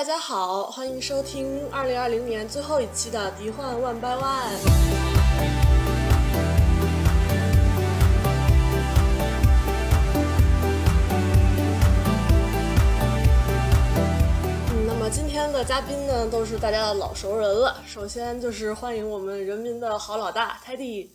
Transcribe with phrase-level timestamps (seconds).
[0.00, 4.56] 大家好，欢迎收听二零二零年最后一期的《迪幻 One by One》。
[14.70, 17.82] 嗯，那么今天的嘉宾呢，都是大家的老熟人了。
[17.86, 21.14] 首先就是欢迎我们人民的好老大泰迪，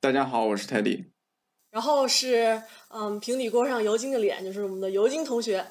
[0.00, 1.04] 大家好，我是泰迪。
[1.70, 5.64] 然后是嗯，平底锅上尤金的脸，就是我们的尤金同学。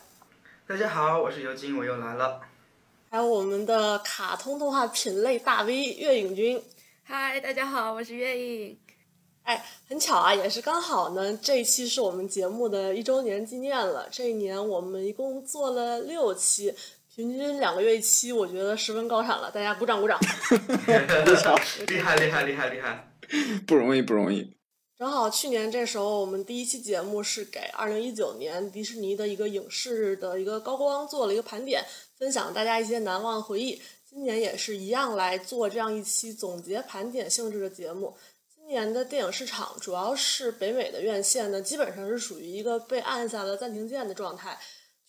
[0.68, 2.42] 大家好，我是尤金，我又来了。
[3.12, 6.60] 还有我们的卡通动画品类大 V 月影君。
[7.04, 8.76] 嗨，大家好，我是月影。
[9.44, 14.08] 哎，很巧啊，也是刚好呢，这一期是我们节目的一周年纪念了。
[14.10, 16.74] 这一年我们一共做了六期，
[17.14, 19.52] 平均两个月一期，我觉得十分高产了。
[19.52, 20.20] 大家鼓掌鼓掌！
[21.86, 23.08] 厉害厉害厉害厉害！
[23.68, 24.58] 不容易不容易。
[24.98, 31.84] 正好去年这时候，我们第一期节目是给二零一九年迪士尼的一个影视的一个高光做了一个盘点，
[32.18, 33.82] 分享大家一些难忘回忆。
[34.10, 38.16] 今年也是一样来做这样一期总结盘点性质的节目。
[38.56, 44.58] 今年的电影市场主要是北美的院线呢，基本上是属于一个被按下了暂停键的状态，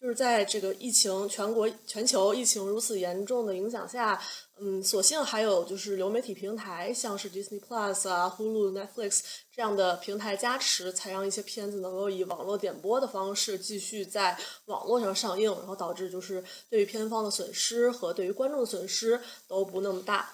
[0.00, 4.20] 就是在这个疫情全国全球疫情如此严重的影响下。
[4.58, 9.20] 嗯，所幸还有就是流媒体平台，像是 Disney Plus 啊、Hulu、Netflix
[9.54, 14.34] 这样的平台加持，才让一些片子能够以网络点播的方式继续在
[14.64, 20.32] 网络上上映，然后导致就是对于片方的损失和对于观众的损失都不那么大。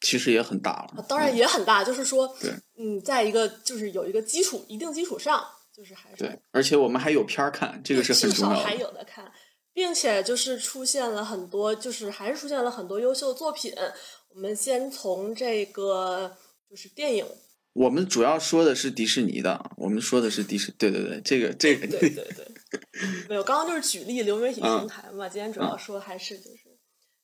[0.00, 1.04] 其实也很大了。
[1.06, 8.56] 当然也很大，就是说，对，嗯，在一个就是有一个基础一定基础上，就是还是对，而且我们还有片儿看，这个是很重要的。
[8.56, 9.30] 至少还有的看。
[9.72, 13.72] 并且就是出现了很多，就是还是出现了很多优秀的作品。
[14.34, 16.36] 我们先从这个
[16.70, 17.26] 就是电影，
[17.74, 22.46] 我们主要说的是迪士尼的，我们说的是迪士，对对对，这个这个对对对，
[23.28, 25.28] 没有，刚刚就是举例流媒体平台嘛。
[25.28, 26.78] 今天主要说还是就是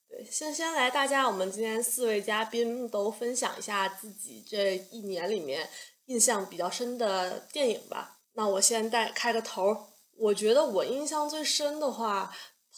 [0.08, 5.68] 对，先先来大家，我们今天四位嘉宾都分享一下自己这一年里面
[6.06, 8.18] 印象比较深的电影吧。
[8.34, 9.76] 那我先带开个头。
[10.18, 12.34] 我觉得我印象最深的话，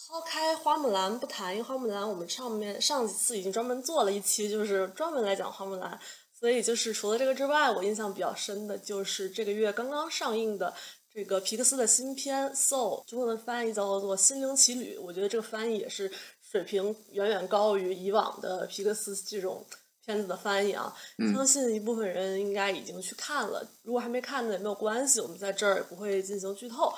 [0.07, 5.99] 抛开花木兰不谈，因为花木兰我们上面上几次已经专门做了一期，就是专门来讲花木兰。
[6.39, 10.73] 所以就是除了这个之外，我印象比较深的就是这个月刚刚上映的
[11.13, 14.97] 这个皮克斯的新片《Soul》，中文翻译叫做《心灵奇旅》。
[15.01, 19.63] 我觉得这个翻译也是水平远远高于以往的皮克斯这种
[20.03, 20.95] 片子的翻译啊。
[21.33, 26.91] 相信一部分人应该已经去看了，如果还没看的也没有关系，我们在这儿也不会进行剧透。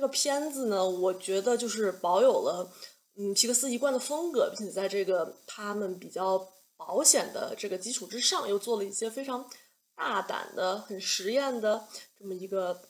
[0.00, 2.72] 这个片子呢，我觉得就是保有了
[3.18, 6.38] 嗯皮克斯一贯的风格，并且在这个他们比较
[6.74, 9.46] 保险的这个基础之上，又做了一些非常
[9.94, 11.86] 大胆的、很实验的
[12.18, 12.80] 这么一个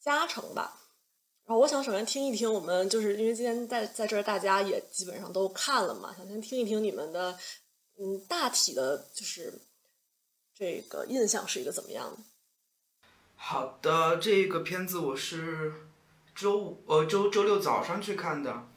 [0.00, 0.80] 加成吧。
[1.46, 7.38] 然后我想首先听一听我们，就是因为今天在在这儿大家也基本上都看了嘛，想先听一听你们的
[8.00, 9.62] 嗯大体的，就是
[10.52, 12.18] 这个印象是一个怎么样？
[13.36, 15.84] 好的，这个片子我是。
[16.38, 18.68] 周五呃周周六早上去看的，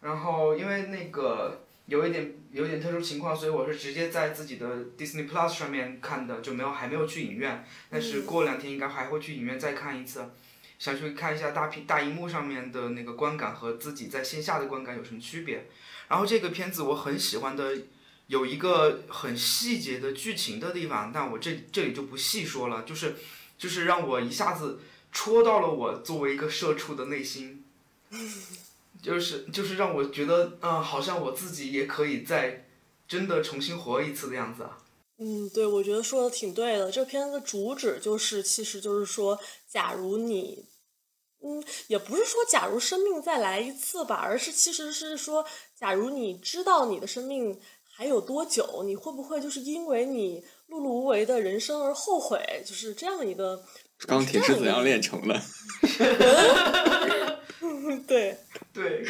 [0.00, 7.66] 然后因为那个有一点有一点特殊情况，所以我是直接在自己的 Disney Plus 上面看的，就没有还没有去影院。
[7.90, 10.30] 但是过两天应该还会去影院再看一次，
[10.78, 15.66] 想去看一下大屏大荧幕上面的那个观感和自己在线下的观感有什么区别。
[16.06, 17.76] 然后这个片子我很喜欢的
[18.28, 23.16] 有一个很细节的剧情的地方，但我这这里就不细说了，就是
[23.58, 24.78] 就是让我一下子。
[25.18, 27.64] 戳到了我作为一个社畜的内心，
[29.02, 32.68] 就是就是让我觉得，嗯，好像我自己也可以再
[33.08, 34.78] 真的重新活一次的样子啊。
[35.18, 36.92] 嗯，对，我觉得说的挺对的。
[36.92, 39.36] 这片子主旨就是，其实就是说，
[39.68, 40.64] 假如你，
[41.42, 52.62] 嗯，也不是说假如生命再来一次吧，而是其实是说，假如你知道你的生命还有多久，你会不会就是因为你碌碌无为的人生而后悔？
[52.64, 53.64] 就是这样一个。
[54.06, 55.40] 钢铁是怎样炼成的？
[58.06, 58.38] 对
[58.72, 59.04] 对，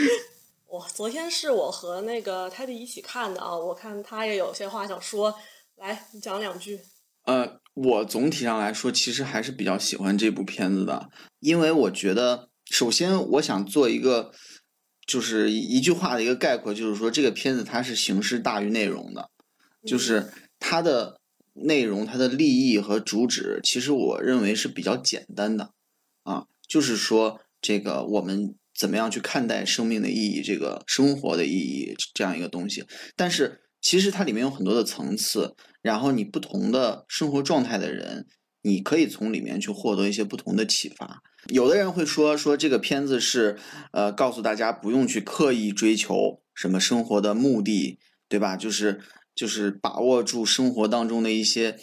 [0.66, 5.35] 我 昨天是我和那个泰迪一起看的啊，我看他也有些话想说，
[5.76, 6.81] 来你讲两句。
[7.25, 14.32] 呃，我总体上来说，其实还是比较喜欢这部片子的，因为我觉得，首先我想做一个，
[15.06, 19.29] 就是一句话的一个概括，就是说这个片子它是形式大于内容的，
[19.87, 21.18] 就是它的。
[21.62, 25.72] 内容它的立意和主旨，其实我认为是比较简单的，
[26.22, 32.84] 啊，就是说这个我们怎么样去看待生命的意义，这个生活的意义这样一个东西。
[33.16, 38.26] 但是其实它里面有很多的层次，然后你不同的生活状态的人，
[38.62, 41.22] 你可以从里面去获得一些不同的启发。
[41.49, 43.56] 有的人会说说这个片子是
[43.93, 48.56] 呃告诉大家不用去刻意追求什么生活的目的，对吧？
[48.56, 49.00] 就是
[49.38, 51.79] 就是把握住生活当中的一些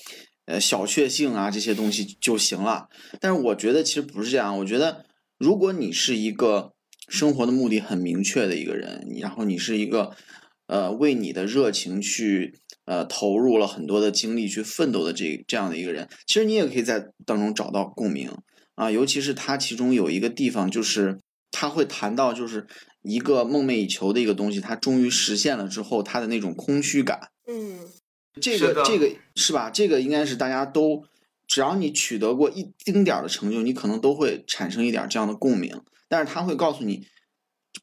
[0.46, 2.90] 呃小确幸啊这些东西就行了。
[3.22, 5.06] 但是我觉得其实不是这样，我觉得
[5.38, 6.74] 如果你是一个
[7.07, 10.12] 生活的目的很明确的一个人，然后你是一个
[10.68, 12.60] 呃为你的热情去。
[12.88, 18.30] 呃，投入了很多的精力去奋斗的这这样的一个人，其实你也可以在当中找到共鸣
[18.75, 18.92] 啊。
[18.92, 21.19] 尤其是他其中有一个地方，就是
[21.50, 22.68] 他会谈到，就是
[23.06, 27.30] 一个梦寐以求的一个东西，它终于实现了之后，它的那种空虚感。
[27.48, 27.80] 嗯，
[28.42, 29.69] 这个这个是吧？
[29.69, 31.06] 这个应该是大家都，
[31.48, 35.81] 只要你取得过一丁点儿的成就，你可能都会产生一点这样的共鸣。
[36.10, 37.07] 但是他会告诉你，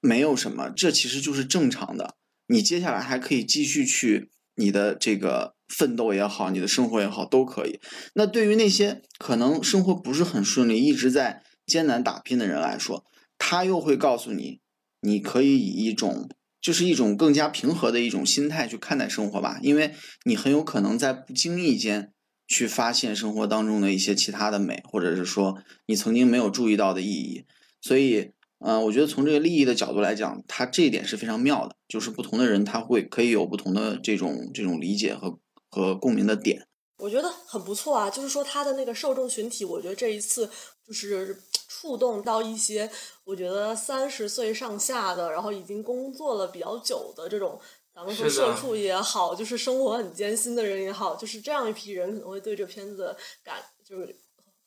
[0.00, 2.16] 没有什么，这其实就是正常的。
[2.48, 4.30] 你接下来还可以继续去。
[4.54, 7.80] 你的这个奋斗也好，你的生活也好，都可以。
[8.12, 13.06] 那对于那些可能生活不是很顺利，一直在艰难打拼的人来说，
[13.38, 14.60] 他又会告诉你，
[15.02, 19.94] 你可以以一种就是一种更加平和的一种心态去看待生活吧，因为
[20.24, 22.12] 你很有可能在不经意间
[22.48, 27.44] 去发现生活当中的一些其他的美，或者是说你曾经没有注意到的意义，
[27.82, 28.30] 所以。
[28.64, 36.64] 嗯，我觉得从这个利益的角度来讲，它这一点是非常妙的，就是不同的人他会可以有不同的这种这种理解和和共鸣的点。
[36.98, 40.48] 我觉得很不错啊，就是说他的那个受众群体，我觉得这一次
[40.86, 41.36] 就是
[41.82, 42.88] 触动到一些
[43.24, 47.60] 我觉得三十岁上下的，然后已经工作了比较久的这种，
[47.92, 54.16] 咱们说社畜也好，就是生活很艰辛的人也好，就是这样一批人可能会对这片子感就是。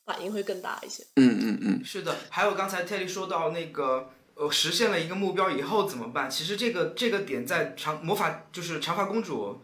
[0.06, 1.02] 反应会更大一些。
[1.16, 2.14] 嗯嗯嗯，是的。
[2.30, 6.30] 还有刚才 Telly 说到那个，呃，实现了一个目标以后怎么办？
[6.30, 9.60] 其实这个这个点在长魔法就是长发公主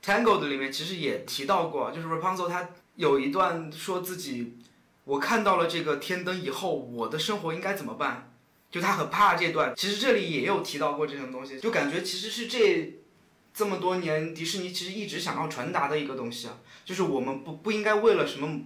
[0.00, 4.58] Tangled 里面其实也提到过，就是 Rapunzel 她有一段说自己，
[5.04, 8.32] 我看到了这个天灯以后，我的生活应该怎么办？
[8.70, 9.72] 就他很怕这段。
[9.76, 12.94] 其实这里也有提到过这种东西，就感觉其实是这
[13.52, 18.60] 这么多年迪士尼其实一直想要传达的一个东西啊，就是我们不不应该为了什么。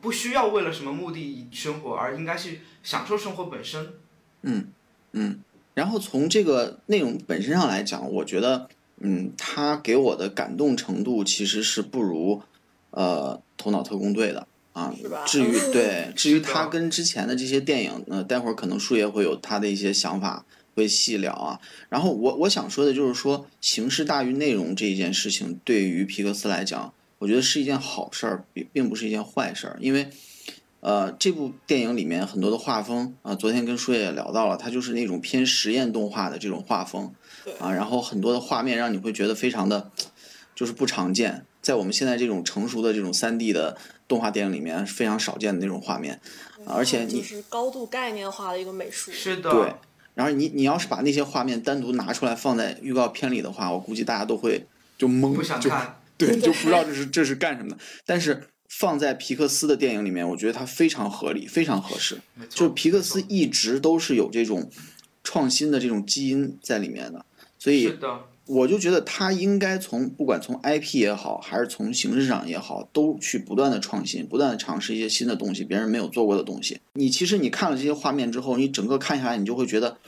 [0.00, 3.94] 不需要为了什么目的生活，而应该是享受生活本身。
[4.42, 4.68] 嗯
[5.10, 5.40] 嗯，
[5.74, 8.68] 然后从这个内容本身上来讲，我觉得，
[8.98, 12.40] 嗯，他给我的感动程度其实是不如
[12.92, 14.94] 呃《头脑特工队》的啊。
[15.26, 20.44] 至于对，至于他跟之前的这些电影，呃待会儿可能树叶会有他的一些想法
[20.74, 21.60] 会细聊啊。
[21.88, 26.92] 然后我我想说的就是说，形式大于内容这一件事情，对于皮克斯来讲。
[27.20, 30.08] 我觉得是一件好事儿，并并不是一件坏事儿，因为，
[30.80, 37.12] 呃，这部电影里面很多的画风啊，昨天跟舒也聊到了，它就是那种偏实验动画的这种画风，
[37.58, 39.90] 啊，然后很多的画面让你会觉得非常的，
[40.54, 43.76] 就是不常见，在我们现在这种成熟的这种三 D 的
[44.10, 46.20] 动画电影里面非常少见的那种画面，
[46.66, 49.72] 而且你就是高度概念化的一个美术，是的，对，
[50.14, 54.66] 然后你你要是把那些画面单独拿出来放在预告片里的话，我估计大家都会
[54.98, 55.98] 就懵，不想看。
[56.18, 57.78] 对，就不知道这是这是干什么的。
[58.04, 62.18] 但是放在皮克斯的电影里面，我觉得它非常合理，非常合适。
[62.48, 64.68] 就是皮克斯一直都是有这种
[65.22, 67.24] 创新的这种基因在里面的，
[67.58, 67.96] 所以
[68.52, 76.80] 我就觉得他应该从不管从 IP 也好，还是从形式上也好，都去不断的创新，不断的尝试一些新的东西，别人没有做过的东西。
[76.94, 79.98] 你其实你看了这些画面之后，你整个看下来，你就会觉得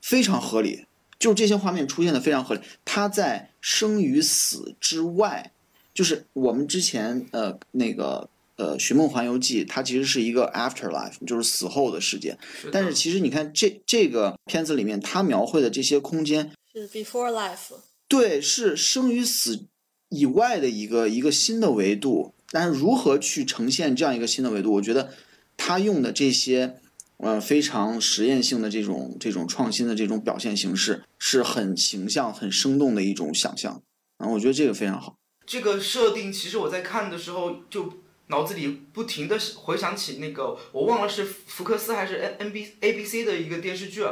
[0.00, 0.86] 非常合理。
[1.18, 5.50] 就是这些画面出现的非常合理，它在生与死之外，
[5.92, 12.38] 就是我们之前呃那个呃《寻梦环游记》，它其实是一个 afterlife，就是死后的世界。
[12.70, 17.74] 但是其实你看这这个片子里面，它描绘的这些空间是 before life，
[18.08, 19.66] 对，是生与死
[20.08, 22.34] 以外的一个一个新的维度。
[22.50, 25.12] 但是如何去呈现这样一个新的维度，我觉得
[25.56, 26.78] 他用的这些。
[27.18, 33.80] 呃，非常实验性的这种这种创新的这种表现形式，是很形象、很生动的一种想象
[34.16, 35.14] 啊，我觉得这个非常好。
[35.46, 37.92] 这个设定其实我在看的时候，就
[38.26, 44.02] 脑子里不停的回想起那个，我忘了是福克斯还是 N N B A B C 的一个电视剧。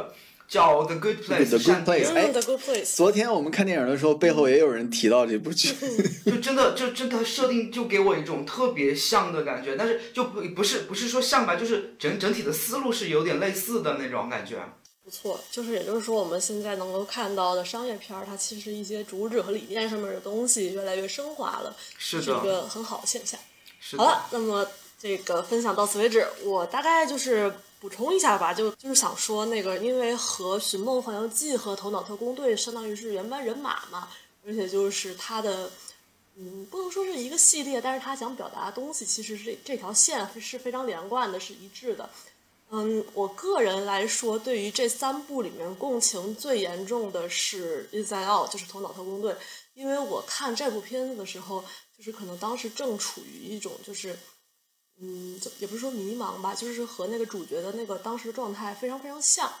[0.51, 5.73] 叫 The Good Place，哎，昨天我们看电影的时候，背后也有人提到这部剧，
[6.29, 14.57] 就真的就真的设定就给我一种特别像的感觉，但是就不不是不是说像吧，就是整整体的思路是有点类似的那种感觉。
[15.05, 23.39] 不错，就是也就是说，我们现在能够看到的商业片儿，它其实一些主旨和理念上面的东西越来越升华了，是一个很好的现象。
[23.95, 24.67] 好了，那么
[24.99, 27.53] 这个分享到此为止，我大概就是。
[27.81, 34.07] 补充一下吧，就就是想说那个，因为和《寻梦环游记》和《头脑特工队》相当于是原班人马嘛，
[34.45, 35.71] 而且就是它的，
[36.35, 42.07] 嗯，不能说是一个系列，但是它想表达的东西其实是这条线是非常连贯的，是一致的。
[42.69, 49.33] 嗯，我个人来说，对于这三部里面共情最严重的是《Inside Out》，就是《头脑特工队》，
[49.73, 51.65] 因为我看这部片子的时候，
[51.97, 54.17] 就是可能当时正处于一种就是，
[55.03, 59.51] 嗯，也不是说迷茫吧，就是和那个主角的那个当时的状态非常非常像，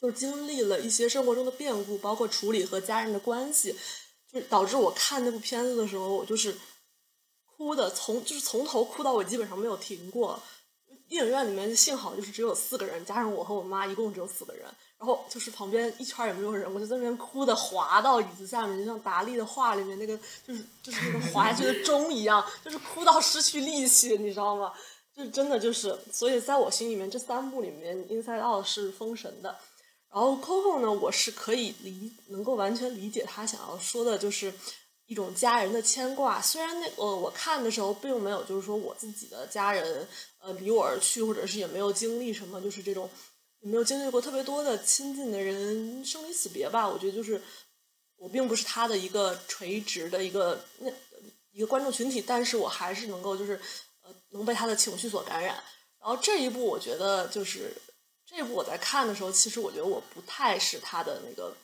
[0.00, 3.76] 就是经历了一些生活中的变故，包括处理和家人的关系，
[4.32, 6.56] 就导致我看那部片子的时候，我就是
[7.44, 10.42] 哭的，从就是从头哭到尾，基本上没有停过。
[11.06, 14.66] 电影院里面幸好就是只有四个人，加上我和我妈一共只有四个人。
[15.02, 20.16] 然后就是旁边一圈也没有人，我就在那边哭的滑到椅子下面，就像达利的画里面那个，
[20.46, 24.72] 就是就是那个滑下去的钟一样，就是哭到失去力气，你知道吗？
[25.12, 29.56] 就是真的就是，所以在我心里面，这三部里面《Inside Out》是封神的。
[30.08, 34.54] 然后《Coco》呢，我是可以理，能够完全理解他想要说的，就是。
[35.06, 40.08] 一种家人的牵挂，虽然那呃我看的时候并没有就是说我自己的家人
[40.40, 43.10] 呃离我而去，或者是也没有经历什么，就是这种
[43.62, 46.88] 没有经历过特别多的亲近的人生离死别吧。
[46.88, 47.40] 我觉得就是
[48.16, 50.90] 我并不是他的一个垂直的一个那
[51.52, 53.60] 一个观众群体，但是我还是能够就是
[54.02, 55.54] 呃能被他的情绪所感染。
[56.00, 57.72] 然后这一部我觉得就是
[58.26, 61.54] 这一部我在看的时候，其实我觉得我不太是他的那个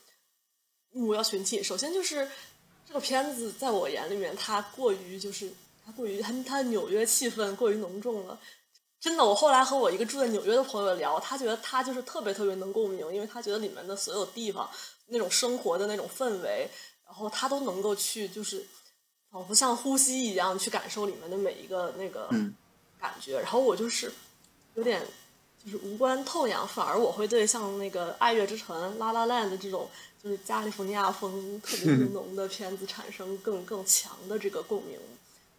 [0.91, 1.63] 目标群体。
[1.63, 2.29] 首先就是。
[2.89, 5.53] 这个片子在我眼里面，它过于就是
[5.85, 8.41] 它过于它它纽约气氛过于浓重了。
[9.01, 14.69] 真的，我后来和我一个住在纽约的朋友聊，他觉得他就是特别特别能共鸣，因为他觉得里面的所有地方
[15.07, 16.69] 那种生活的那种氛围，
[17.07, 18.67] 然后他都能够去就是
[19.31, 22.29] 仿佛像呼吸一样去感受里面的每一个那个
[22.99, 23.39] 感觉。
[23.41, 24.13] 然后我就是
[24.75, 25.07] 有点
[25.65, 29.89] 就是无关痛痒，反而我会对像那个《爱乐之城》《啦啦 land 这种。
[30.21, 34.99] 就是加利福尼亚风特别 浓的片子产生更更强的这个共鸣，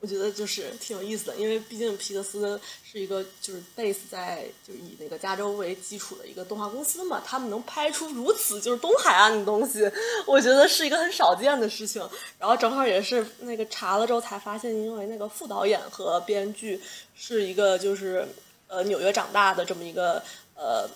[0.01, 9.89] 我觉得就是挺有意思的，因为毕竟皮克斯是一个就是 base 在就以那个加州为基础的一个动画公司嘛，他们能拍出如此就是东海岸的东西，
[10.25, 12.01] 我觉得是一个很少见的事情。
[12.37, 16.79] 然后正好也是那个查了之后才发现，因为那个副导演和编剧
[17.15, 18.27] 是一个就是
[18.67, 20.23] 呃纽约长大的这么一个
[20.55, 20.89] 呃。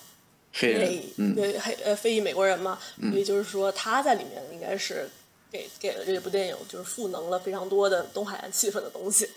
[0.56, 2.78] 黑人，嗯，对，黑呃非裔美国人嘛，
[3.10, 5.10] 所以就是说他在里面应该是
[5.54, 9.30] 给给了这部电影就是赋能了非常多的东海岸气氛的东西。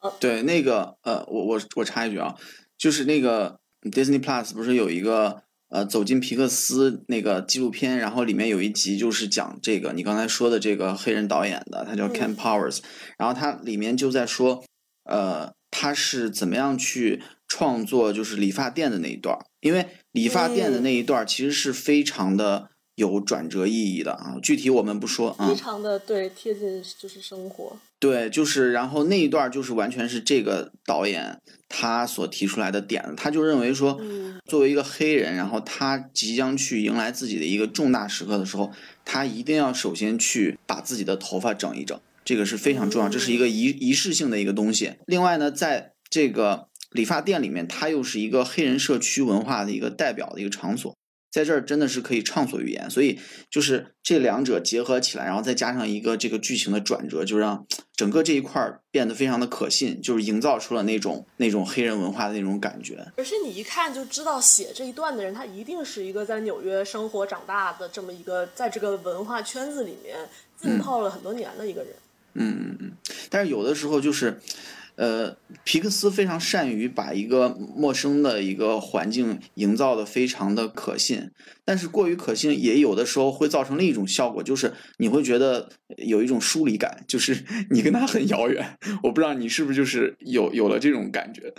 [0.00, 2.34] 嗯，对，那个呃，我我我插一句啊，
[2.76, 12.80] 就是那个 Disney Plus 不是有一个呃走进皮克斯那个纪录片，然后里面有一集就是讲这个你刚才说的这个黑人导演的，他叫 Ken Powers，
[13.16, 14.64] 然后他里面就在说
[15.04, 19.86] 呃他是怎么样去创作就是理发店的那一段，因为。
[20.14, 25.48] 理发店的那一段其实是非常的有转折意义的啊，具体我们不说啊。
[25.48, 27.76] 非常的对，贴近就是生活。
[27.98, 34.00] 对，就是然后那一段就是完全是这个导演他所提出来的点子，他就认为说，
[34.46, 38.70] 作为一个黑人，然后他即将去迎来自己的一个重大时刻的时候，
[39.04, 44.94] 他一定要首先去把自己的头发整一整，这个是非常重要，这是一个仪仪式性的一个东西。
[45.06, 46.68] 另外呢，在这个。
[46.94, 50.96] 理发店里面，它又是一个黑人社区文化的一个代表的一个场所，
[51.34, 52.88] 在这儿真的是可以畅所欲言。
[52.88, 53.18] 所以
[53.50, 63.04] 就是这两者结合起来，然后再加上一个这个剧情的转折，就让整个这一块儿变得非常的可信，就是营造出了那种那种黑人文化的那种感觉。
[63.16, 70.16] 而且你一看就知道，写这一段的人他一定是一个在纽约生活长大的这么一个，在这个文化圈子里面
[70.56, 71.90] 浸泡了很多年的一个人。
[72.34, 72.92] 嗯嗯嗯。
[73.28, 74.38] 但是有的时候就是。
[74.96, 81.30] 呃，皮克斯非常善于把一个陌生的一个环境营造的非常的可信，
[81.64, 88.78] 但是过于可信也有的时候会造成另一种效果，就是你会觉得有一种疏离感，就是 你跟他很遥远。
[89.02, 91.52] 我不知道你是不是就是有有了这种感觉。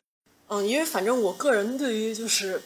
[0.48, 2.62] 嗯，因为反正我个人对于就是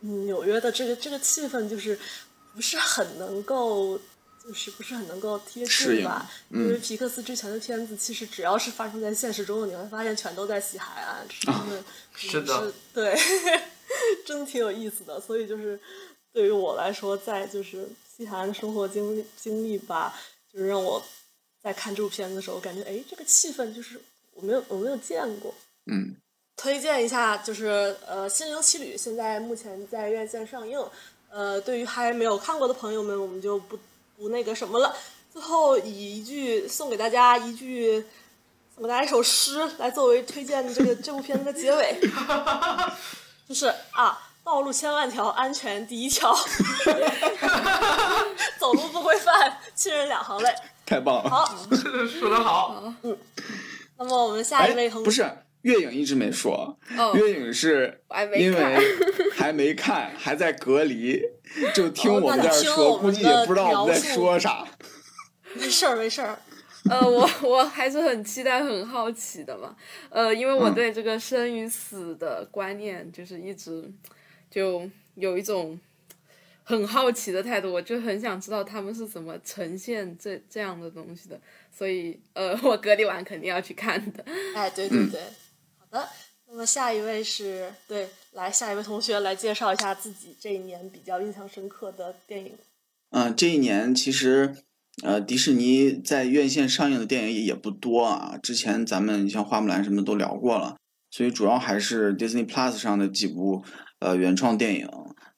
[0.00, 1.98] 纽约的这个这个气氛，就是
[2.54, 4.00] 不是很能够。
[4.50, 6.28] 就是不是很能够贴近吧？
[6.48, 11.24] 因为皮克斯之前的片子，其实只要是发生在现实中的，你会发现全都在西海岸，
[12.16, 13.16] 是的，对，
[14.26, 15.20] 真的挺有意思的。
[15.20, 15.78] 所以就是
[16.32, 20.18] 对于我来说，在就是西海岸生活经历经历吧，
[20.52, 21.00] 就是让我
[21.62, 24.00] 在看这部片子的时候，感觉哎，这个气氛就是
[24.34, 25.54] 我没有我没有见过。
[25.86, 26.16] 嗯，
[26.56, 30.84] 推荐一下，就是呃，《心灵奇旅》现在目前在院线上映。
[31.30, 33.78] 呃，对于还没有看过的朋友们，我们就不。
[34.20, 34.94] 不那个什么了，
[35.32, 38.04] 最后以一句送给大家一句，
[38.74, 41.98] 送给大家一首诗来作为推荐的这个这部片子的结尾，
[43.48, 46.36] 就是啊，道路千万条，安全第一条，
[48.60, 50.54] 走路不规范，亲人两行泪。
[50.84, 51.56] 太棒了， 好，
[52.20, 53.16] 说的好，嗯，
[53.96, 55.22] 那么我们下一位同不是
[55.62, 58.80] 月影一直没说，哦，月影是我还没因为看。
[59.40, 61.18] 还没看，还在隔离，
[61.74, 64.66] 就听哦我们在这说，估计也不知道我们在说啥。
[65.54, 66.38] 没事儿没事儿，
[66.90, 69.74] 呃，我我还是很期待、很好奇的嘛。
[70.10, 73.90] 呃，因为我嗯对这个生与死的观念，就是一直
[74.50, 75.80] 就有一种
[76.62, 81.40] 很好奇的态度，我就很想知道他们是怎么呈现这这样的东西的。
[81.72, 84.22] 所以，呃，我隔离完肯定要去看的。
[84.54, 85.26] 哎，对对对，好
[85.90, 86.08] 的。
[86.52, 92.52] 那么下一位是对，来下一位同学来介绍一下自己这一年比较印象深刻的电影。
[93.10, 94.56] 嗯，这一年其实，
[95.02, 98.36] 呃，迪士尼在院线上映的电影也不多啊。
[98.42, 100.76] 之前咱们像花木兰什么都聊过了，
[101.10, 103.64] 所以主要还是 Disney Plus 上的几部
[104.00, 104.88] 呃原创电影，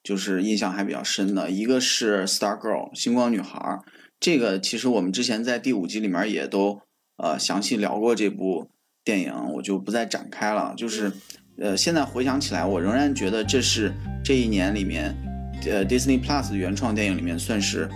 [0.03, 1.51] 就是印象还比较深的。
[1.51, 3.81] 一个是 Star Girl 星光女孩，
[4.19, 6.81] 这个其实我们之前在第五集里面也都
[7.17, 8.71] 呃详细聊过这部
[9.05, 10.75] 电影，我就不再展开了。
[10.77, 11.13] 就是
[11.59, 13.93] 呃，现在回想起来，我仍然觉得这是
[14.25, 15.17] 这一年里面。
[15.65, 17.89] 呃，Disney Plus 的原创电影里面算是，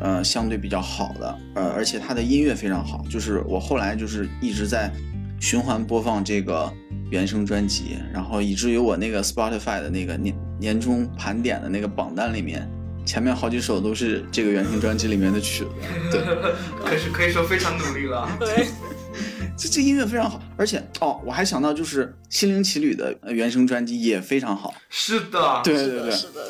[0.00, 4.90] 呃，相对比较好的，呃，而且它的音乐非常好，就是我后来就是一直在
[5.38, 6.72] 循环播放这个
[7.10, 12.66] 原声专辑，然后以至于我那个 Spotify 的那个年年终盘点的那个榜单里面，
[13.04, 15.70] 前面好几首都是这个原声专辑里面的曲子，
[16.10, 16.20] 对，
[16.82, 18.26] 可是可以说非常努力了。
[18.40, 18.66] 对，
[19.60, 26.48] 这这音乐非常好，而且哦，我还想到就是《心灵奇旅》的呃原声专辑也非常好，是的，对，对对，是的，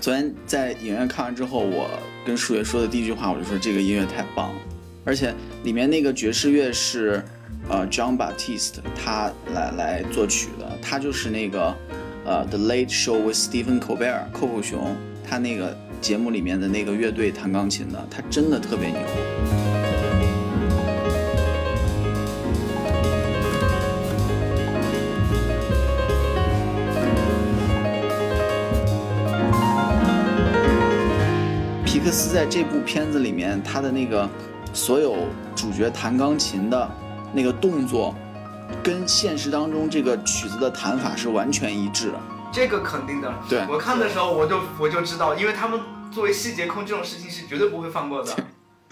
[0.00, 1.90] 昨天在影院看完之后，我
[2.24, 4.60] 跟数学说的第一句话，我就说这个音乐太棒了，
[5.04, 7.20] 而且里面那个爵士乐是
[7.68, 11.76] 呃 John Baptiste 他来来作曲的，他就是那个
[12.24, 14.96] 呃 The Late Show with Stephen Colbert 寇寇熊
[15.28, 19.71] 他那个节目里面的那个乐队弹钢琴的，他真的特别牛。
[32.04, 34.28] 克斯在这部片子里面，他的那个
[34.74, 36.90] 所有主角弹钢琴的
[37.32, 38.12] 那个动作，
[38.82, 42.20] 跟现实当中这个曲子的弹法是完全一致的。
[42.52, 43.32] 这个肯定的。
[43.48, 48.34] 对我看的时候我就我就知道，因为他们作为细节控这种事情是绝对不会放过的。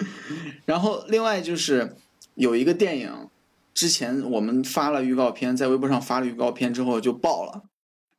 [0.64, 1.96] 然后另外就是
[2.37, 3.29] 有一个电影，
[3.75, 7.62] 之前我们发了预告片，在微博上发了预告片之后就爆了，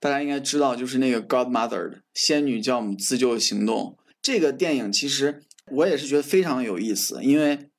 [0.01, 3.95] 大家应该知道，就是那个《Godmother》的仙女教母自救行动。
[4.21, 7.69] 这个电影其实我也是觉得非常有意思，因为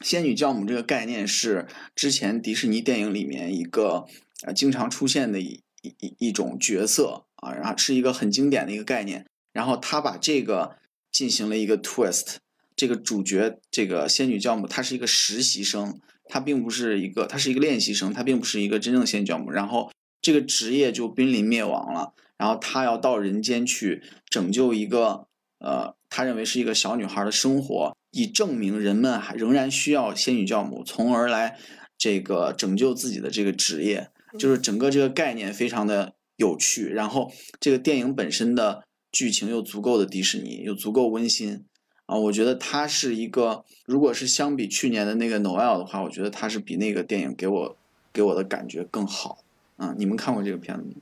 [0.00, 4.06] 仙女教母这个概念是之前迪士尼电影里面一个
[4.42, 10.76] 呃经常出现的一一一种角色啊，然后是一个很经典的一个概念，然后他把这个
[11.12, 12.36] 进行了一个 twist。
[12.76, 19.52] 这个主角，这个仙女教母，她是一个实习生，她并不是一个，她是一个练习生，她并不是一个真正的仙女教母。
[19.52, 25.28] 然后这个职业就濒临灭亡了，然后她要到人间去拯救一个，
[25.64, 31.58] 呃，她认为是一个小女孩的生活，以证明人们还仍然需要仙女教母，从而来
[31.96, 34.10] 这个拯救自己的这个职业。
[34.36, 41.64] 就是整个这个概念非常的有趣，然后这个电影本身的剧情又足够的迪士尼，又足够温馨。
[42.06, 47.76] 啊，我觉得它是一个，如果是相比去年的那个 Noel 的话，我觉得它是比那个电影给我
[48.12, 49.38] 给我的感觉更好。
[49.76, 50.94] 啊，你们看过这个片子吗？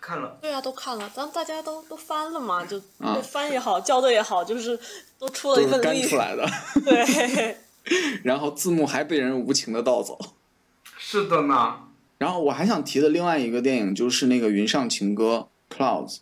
[0.00, 4.78] 看了，对啊，都看了，咱大家都都翻了嘛，就啊翻也好，校对也好，就是
[5.18, 6.48] 都出了一份力，出来的，
[6.84, 7.56] 对，
[8.24, 10.18] 然后字幕还被人无情的盗走。
[10.98, 11.76] 是的呢。
[12.18, 16.18] 然后我还想提的另外一个电影就是那个《云上情歌》（Clouds），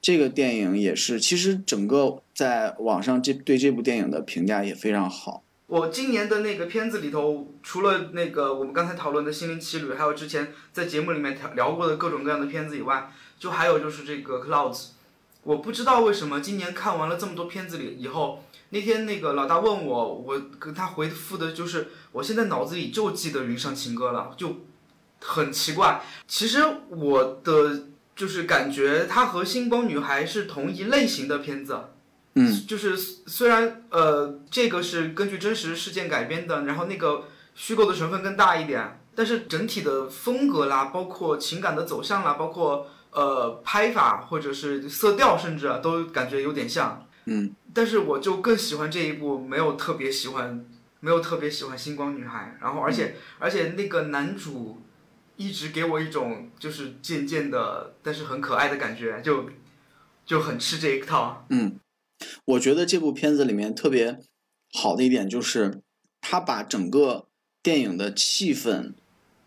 [0.00, 5.42] 这个电影也是，其实整个在网上这对这部电影的评价也非常好。
[5.66, 14.76] 我今年的那个片子里头，除了那个我们刚才讨论的《心灵奇旅》，还有之前在节目里面聊过的各种各样的片子以外，就还有就是这个《Clouds》。
[15.42, 24.66] 我不知道为什么今年看完了这么多片子里以后，那天那个老大问我，我跟他回复的就是，我现在脑子里就记得《云上情歌》了，就
[25.20, 26.02] 很奇怪。
[26.28, 31.78] 其实我的就是感觉它和《星光女孩》是同一类型的片子。
[32.34, 47.06] 嗯，就是虽然呃这个是根据真实事件改编的，然后那个虚构的成分更大一点，但是整体的风格啦，包括情感的走向啦，包括呃拍法或者是色调，甚至啊都感觉有点像。
[47.26, 50.62] 嗯，但是我就更喜欢这一部，没有特别喜欢，
[51.00, 54.82] 没有特别喜欢星光女孩，然后而且、而且那个男主
[55.36, 59.48] 一直给我一种就是渐渐的，但是很可爱的感觉，就
[60.26, 61.46] 就很吃这一套。
[61.48, 61.78] 嗯，
[62.46, 64.20] 我觉得这部片子里面特别
[64.72, 65.80] 好的一点就是，
[66.20, 67.26] 他把整个
[67.62, 68.92] 电影的气氛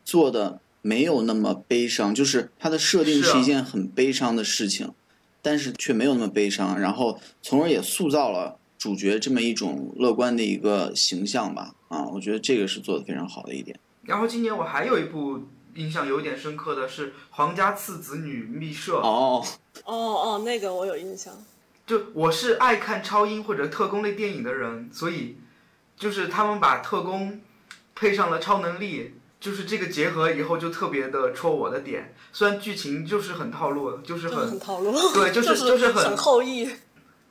[0.04, 4.94] 做的没有那么悲伤，就是它的设定是一件很悲伤的事情，
[5.42, 11.76] 但是却没有那么悲伤，然后从而也塑造了主角这么一种乐观的一个形象吧。
[11.90, 13.80] 啊，我觉得这个是做的非常好的一点。
[14.04, 15.42] 然后今年我还有一部
[15.76, 18.94] 印象有点深刻的是《皇家次子女秘舍》。
[19.02, 19.46] 哦，
[19.84, 21.34] 哦哦，那个我有印象。
[21.88, 25.38] 就我是爱看超英或者特工类电影的人，所以
[25.97, 27.41] 就是他们把特工
[27.95, 32.13] 配上了超能力，就是这个结合以后就特别的戳我的点。
[32.34, 36.69] 虽然剧情就是很套路，就是就是很很套路， 对就是是就是很很后羿。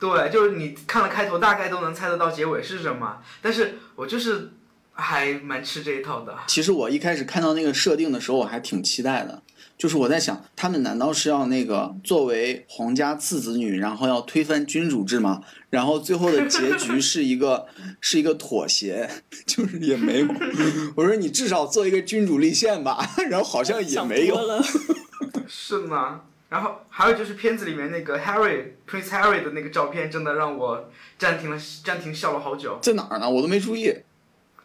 [0.00, 4.50] 对，就是你看了开头大概都能猜得到结尾是什么，但是我就是
[4.92, 6.34] 还蛮吃这一套的。
[6.46, 9.42] 其实我一开始看到那个设定的时候，我还挺期待的。
[9.78, 15.42] 就是我在想，他们难道是要那个作为皇家次子女，然后要推翻君主制吗？
[15.68, 17.66] 然后最后的结局是一个
[18.00, 19.08] 是一个妥协，
[19.46, 20.26] 就是也没有。
[20.94, 24.36] 我说你至少做一个君主立宪吧，然后好像也没有。
[25.46, 32.78] 是吗，然后还有就是片子里面那个 Harry Prince Harry 的那个照片，真的让我暂停了暂停笑了好久。
[32.80, 33.28] 在哪儿呢？
[33.28, 33.94] 我都没注意。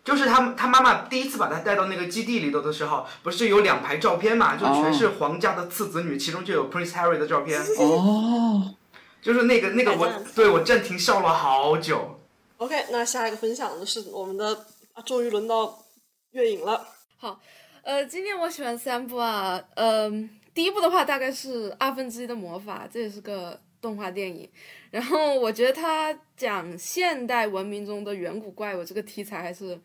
[0.03, 8.73] 就是他他妈妈第一次把他带到那个基地里头的时候，不是有两排照片嘛，就全是皇家的次子女，其中就有 Prince Harry 的照片，哦，
[9.21, 12.19] 就是那个那个我对我暂停笑了好久。
[12.57, 15.83] OK，那下一个分享的是我们的啊，终于轮到
[16.31, 16.87] 月影了。
[17.17, 17.39] 好
[17.83, 24.49] 呃，今天我喜欢三部啊，嗯、第一部的话大概是《二分之一的魔法》，这也是个动画电影。
[24.91, 29.79] 然后我觉得他讲现代文明中的远古怪物这个题材还是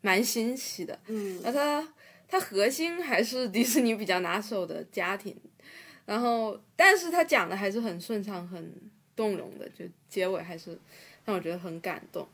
[0.00, 0.98] 蛮新奇的。
[1.08, 1.86] 嗯，那他
[2.28, 5.36] 他核心还是迪士尼比较拿手的家庭，
[6.06, 8.72] 然后但是他讲的还是很顺畅、很
[9.14, 10.78] 动容的，就结尾还是
[11.24, 12.26] 让我觉得很感动。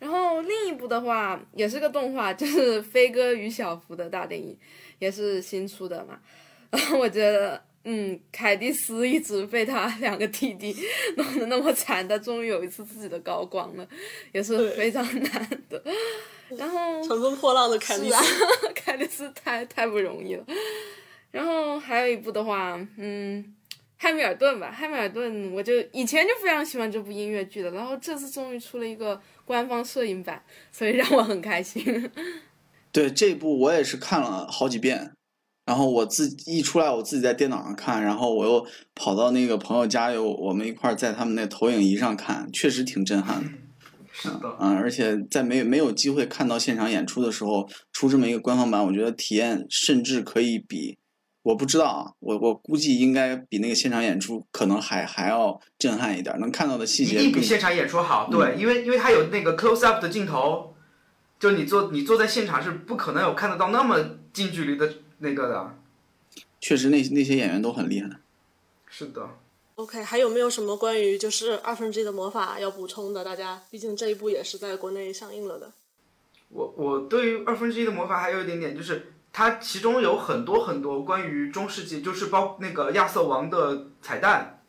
[0.00, 4.58] 然后另一部的话也是个动画，就是《飞哥与小福》的大电影，
[4.98, 6.18] 也是新出的嘛。
[6.70, 10.74] 然 后我觉得，嗯，凯蒂斯一直被他两个弟弟
[11.16, 13.86] 弄得那么惨，他终于有一次自己的高光了，
[14.32, 15.82] 也是非常难的。
[16.56, 18.22] 然后乘风破浪的凯蒂斯啊。
[18.74, 20.44] 凯蒂斯太太不容易了。
[21.30, 23.54] 然后还有一部的话，嗯，
[23.98, 32.10] 汉密尔顿吧，汉密尔顿，我就以前就非常喜欢这部音乐剧的，然后这次终于出了一个官方摄影版，所以让我很开心。
[32.92, 35.12] 对这部我也是看了好几遍，
[35.66, 43.50] 然后我自己一出来，我自己在电脑上看，然后我又跑到那个朋友家，又我们一块儿在他们那投影仪上看，确实挺震撼的。
[44.16, 50.96] 是的，嗯，而且在没没有机会看到现场演出的时候，出这么一个官方版，我觉得体验甚至可以比，
[51.42, 58.28] 我不知道啊，我我估计应该比那个现场演出可能还还要震撼一点，能看到的细节一定比现场演出好。
[58.30, 60.76] 对，因为因为它有那个 close up 的镜头，
[61.40, 63.98] 就你坐你坐在现场是不可能有看得到那么
[64.32, 65.74] 近距离的那个的。
[66.60, 68.08] 确实那那些演员都很厉害。
[68.88, 69.28] 是的。
[69.74, 73.24] OK，还有没有什么关于就是二分之一的魔法要补充的？
[73.24, 75.72] 大家毕竟这一部也是在国内上映了的。
[76.50, 84.62] 我我对于二分之一的魔法还有一点点，就是它其中有很多很多关于中世纪，就是包那个亚瑟王的彩蛋，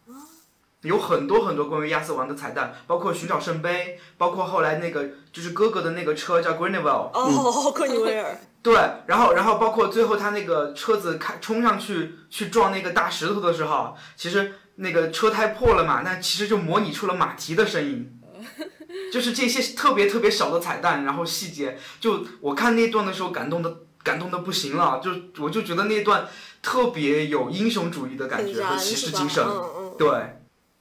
[0.81, 8.73] 有很多很多关于亚瑟王的彩蛋，包括寻找圣杯，包括后来那个就是哥哥的那个车叫 Greenville，哦， 昆尼威尔，对，
[9.05, 18.19] 然后然后包括最后他那个车子开冲上去去撞那个大石头的时候，其实那个车胎破了嘛，那其实就模拟出了马蹄的声音。
[19.13, 25.11] 就是这些特别特别小的彩蛋，然后细节，就我看那段的时候感动的感动的不行了，就
[25.43, 26.27] 我就觉得那段
[26.63, 28.95] 特别有英雄主义的感觉和骑？
[28.95, 29.43] 士精神。
[29.45, 29.95] 嗯嗯。
[29.95, 30.09] 对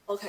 [0.07, 0.27] ，OK，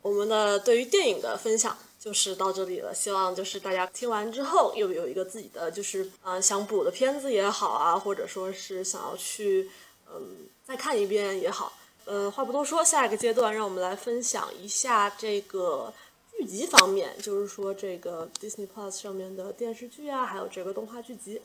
[0.00, 1.76] 我们的对于电影的分享
[2.08, 2.94] 就是到这里了。
[2.94, 9.68] 希望就是大家听完之后又有一个自己的就是呃想补的片子也好啊，或者说是想要去
[10.10, 11.74] 嗯再看一遍也好。
[12.06, 15.92] 呃，话不多说，下一个阶段让我们来分享一下这个
[16.32, 21.42] 剧集方面，就是说这个 Disney Plus 上面的电视剧啊，还有这个动画剧集。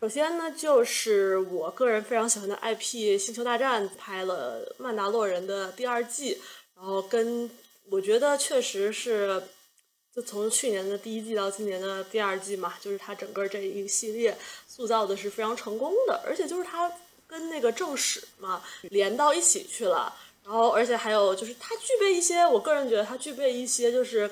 [0.00, 6.40] 首先呢，就是我个人非常喜欢的 IP《星球大战》拍了《曼达洛人》的第二季，
[6.76, 7.50] 然后跟
[7.88, 9.42] 我觉得确实是，
[10.16, 16.90] 就从去年的第一季到今年的第二季嘛，就是它整个这一系列塑造的是非常成功的，而且就是它
[17.26, 24.30] 跟那个正史嘛连到一起去了，然后而且还有就是它具备一些，我个人觉得它具备一些就是。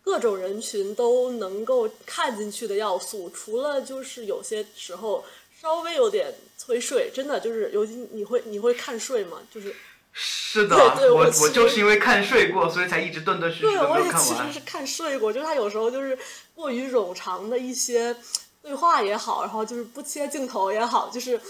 [0.00, 5.22] 各种人群都能够看进去的要素，除了就是有些时候
[5.60, 9.46] 稍微有点催睡，真的就是尤其你会你会看睡吗？
[9.52, 9.74] 就是
[10.12, 14.12] 是的，对对我我就是因为看睡过，所以才一直断断续续对，我也。
[14.12, 16.18] 其实是看睡过，就是他有时候就是
[16.54, 18.16] 过于冗长的一些
[18.62, 21.40] 对话也好，然后就是不切镜头也好，就是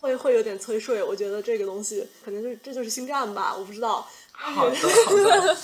[0.00, 1.02] 会会有点催睡。
[1.02, 4.08] 我觉得这个东西可能就是这就是星战吧，我不知道。
[4.32, 4.74] 好的
[5.06, 5.56] 好的。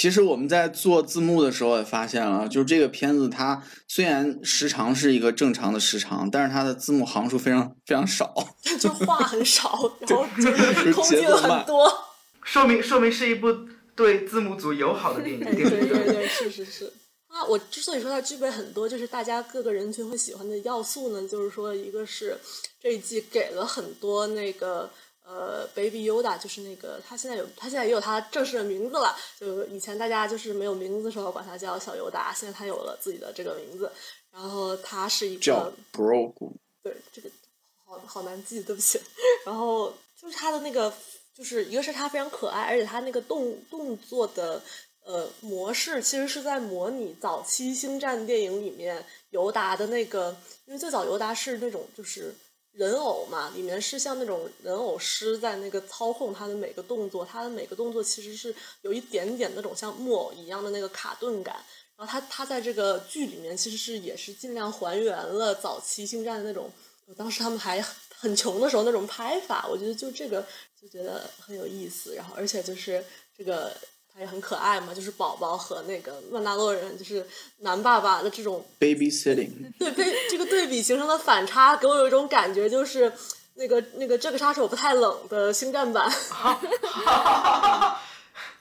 [0.00, 8.32] 其实我们在做字幕的时候也发现了，就是这个片子它虽然时长是一个正常的时长，但是它的字幕行数非常非常少，
[8.78, 11.92] 就话很少， 然后就是空镜很多，
[12.44, 13.52] 说明说明是一部
[13.96, 15.44] 对字幕组友好的电影。
[15.44, 16.92] 对对对，是是是。
[17.26, 22.38] 啊，我之所以说它具备很多就是大家各个人群会喜欢的要素呢，就是说一个是
[22.80, 24.88] 这一季给了很多那个。
[25.30, 29.14] 呃，Baby Yoda 就是那个，他现在有，他现在也有他正式的名字了。
[29.38, 33.92] 就以前大家就是没有名字的时候，管他叫小尤达，现在他有了自己的这个名字。
[34.32, 37.28] 然后他是一个叫 Brogu，对，这个
[37.84, 38.98] 好好难记，对不起。
[39.44, 40.90] 然后就是他的那个，
[41.36, 44.62] 就是一个是他非常可爱，而且他那个动动作的
[45.04, 52.34] 呃模式，其实是在模拟早期星战电影里面尤达的那个，因为最早尤达是那种就是。
[52.72, 61.56] 人偶嘛，里面是像那种人偶师在那个操控他的每个动作，他的每个动作其实是有一点点那种像木偶一样的那个卡顿感。
[61.96, 66.70] 然后他他在这个剧里面其实是也是尽量还原了早期星战的那种，
[67.16, 69.66] 当时他们还很穷的时候那种拍法。
[69.68, 70.46] 我觉得就这个
[70.80, 72.14] 就觉得很有意思。
[72.14, 73.04] 然后而且就是
[73.36, 73.76] 这个。
[74.18, 77.24] 也很可爱嘛，就是宝宝和那个曼达洛人，就是
[77.58, 83.12] 男爸爸的这种 baby sitting，对，被这个对比形成的反差，给我有一种感觉，就是
[83.54, 86.12] 那个那个这个杀手不太冷的星战版，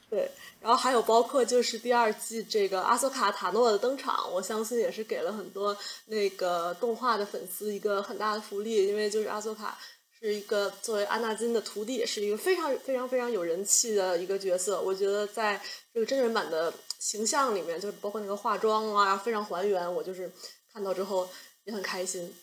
[0.09, 9.77] 对，然后还有包括就是第二季这个阿索卡塔诺的登场，我相信也是给了很多那个动画的粉丝一个很大的福利，因为就是阿索卡。
[10.19, 14.81] 是一个作为安纳金的徒弟，是一个非常非常非常有人气的一个角色。
[14.81, 15.61] 我觉得在
[15.93, 19.93] 这个真人版的形象里面，就是包括那个化妆啊，非常还原。
[19.93, 20.31] 我就是
[20.73, 21.29] 看到之后
[21.65, 22.35] 也很开心。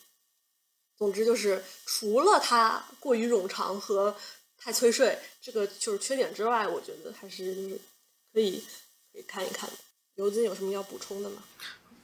[0.97, 4.15] 总之就是，除了他过于冗长和
[4.57, 7.81] 太催睡这个就是缺点之外，我觉得还是就是
[8.33, 8.63] 可以
[9.13, 9.77] 可以看一看的。
[10.15, 11.43] 刘金有什么要补充的吗？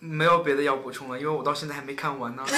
[0.00, 2.42] 没有别的要补充了，因为我到现在还没看完呢。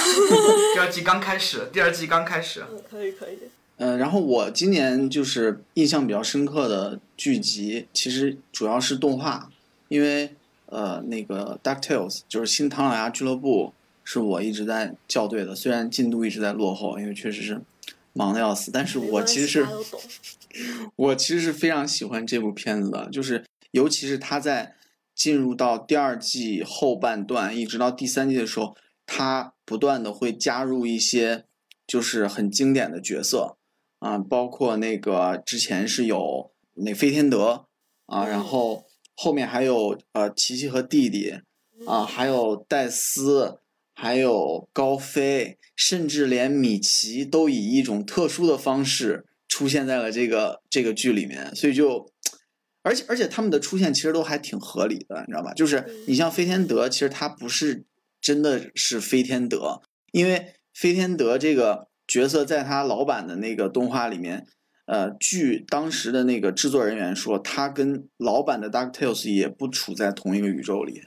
[0.75, 2.65] 第二季刚开始，第二季刚开始。
[2.71, 3.39] 嗯，可以可以。
[3.79, 9.51] 嗯，然后我今年就是印象比较深刻的剧集，其实主要是动画，
[9.89, 10.35] 因为
[10.67, 13.75] 呃那个《Ducktales》就是新唐老鸭俱乐部，
[14.05, 17.61] 是我一直在校对的，虽然进度一直在落后，因为确实是
[18.13, 19.67] 忙的要死，但是我其实是，
[20.95, 24.77] 我其实是非常喜欢这部片子的，就是尤其是他在。
[25.23, 31.45] 进入到第二季后半段，一直到第三季的时候，他不断的会加入一些
[31.87, 33.57] 就是很经典的角色
[34.01, 37.67] 啊，包括那个之前是有那飞天德
[38.07, 41.37] 啊，然后后面还有呃琪琪和弟弟
[41.87, 43.61] 啊，还有戴斯，
[43.95, 52.12] 还有高飞，甚至连米奇都以一种特殊的方式出现在了这个这个剧里面，所以就。
[52.83, 55.53] 而且而且他们的出现其实都还挺合理的，你知道吧？
[55.55, 57.85] 就是你像飞天德，其实他不是
[58.21, 59.81] 真的是飞天德，
[60.13, 64.47] 因为飞天德这个角色在他老版的那个动画里面，
[64.87, 71.03] 呃，据当时的那个制作人员说，他跟老版的 Ducktales 也不处在同一个宇宙里。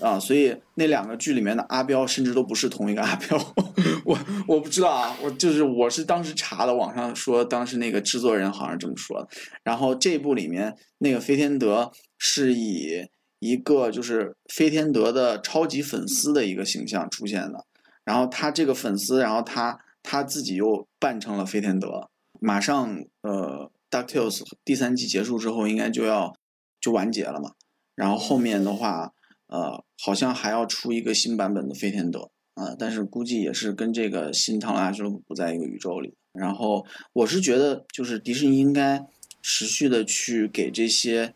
[0.00, 3.38] 啊，所以那两个剧里面的阿彪甚至都不是同一个阿彪，
[4.04, 9.28] 我我不知道啊，我就是我是当时查的，网上说当时那个制作人好像这么说的。
[9.62, 17.64] 然后这部里面那个飞天德是以一个就是飞天德的超级粉丝的一个形象出现的，
[18.04, 22.10] 然后他这个粉丝，然后他他自己又扮成了飞天德。
[22.40, 26.36] 马上呃，Ducktales 第三季结束之后应该就要
[26.78, 27.52] 就完结了嘛，
[27.94, 29.12] 然后后面的话。
[29.54, 36.14] 呃，好像还要出一个新版本的飞天德啊，但是估计也是跟这个新唐老鸭俱乐部不在一个宇宙里。
[36.32, 39.06] 然后我是觉得，就是迪士尼应该
[39.40, 41.34] 持续的去给这些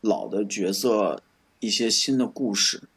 [0.00, 1.22] 老的角色
[1.60, 2.88] 一些新的故事，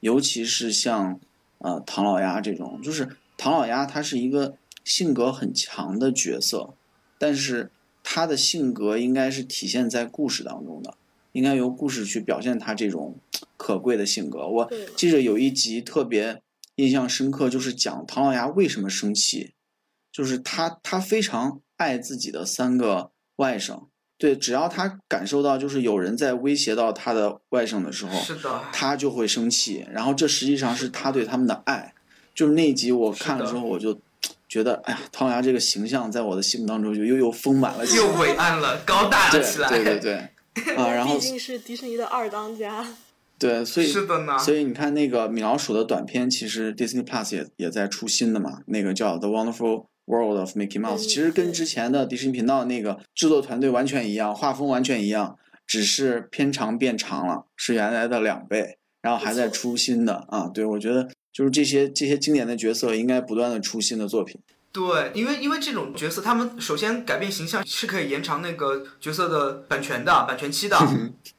[0.00, 1.20] 尤其是像
[1.58, 6.72] 呃唐老鸭这种，就是唐老鸭他是一个性格很强的角色，
[7.18, 7.70] 但是
[8.02, 10.94] 他的性格应该是体现在故事当中的。
[11.32, 13.16] 应该由故事去表现他这种
[13.56, 14.46] 可贵的性格。
[14.46, 16.40] 我记着有一集特别
[16.76, 19.52] 印象深刻，就是讲唐老鸭为什么生气，
[20.12, 23.84] 就是他他非常爱自己的三个外甥，
[24.16, 29.86] 对，只要他感受到就是有人在威胁到他的外甥的时候，是的，他就会生气。
[29.90, 31.94] 然后这实际上是他对他们的爱。
[32.34, 33.98] 就是那一集我看了之后，我就
[34.48, 39.68] 觉得，哎呀，唐老鸭这个形象在我的心目当中就又又丰满了，又伟岸了，高大了起来。
[39.68, 40.28] 对对对。
[40.76, 42.86] 啊，然后毕竟是迪士尼的二当家，
[43.38, 44.38] 对，所以是的呢。
[44.38, 60.48] 所以你看那个米老鼠的短片，其实 Disney Plus 也也在出新的嘛，那个叫《The Wonderful World of Mickey Mouse》，嗯其实跟之前的迪士尼频道那个制作团队完全一样，画风完全一样，只是片长变长了，是原来的两倍，然后还在出新的啊。
[60.48, 64.38] 对，我觉得就是这些这些经典的角色应该不断的出新的作品。
[64.72, 70.78] 对，因为因为这种角色，他们首先改变形象是可以延长那个角色的版权的版权期的。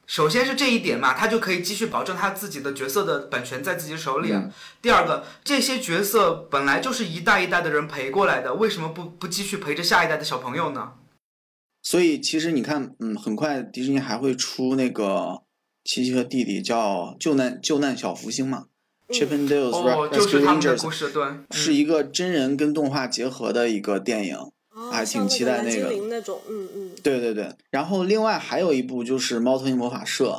[0.06, 4.30] 首先是这一点嘛，他就可以继续保证他自己的角色的版权在自己手里。
[4.32, 10.92] 嗯第二个，这些角色本来就是一代一代的人陪过来的，为什么不不继续陪着下一代的小朋友呢？
[11.82, 15.42] 所以其实你看，嗯，很快迪士尼还会出那个
[15.82, 18.66] 奇奇和弟弟叫救难救难小福星嘛、
[19.08, 24.36] c h i p and Dale's 哦，Rescue 就是他们的 Rangers，故事，对，是一个真人跟动画结合的一个电影。
[24.76, 30.30] 啊，还挺期待那个精灵那种，嗯嗯，对对对，然后另外还有一部就是《猫头鹰魔法社》，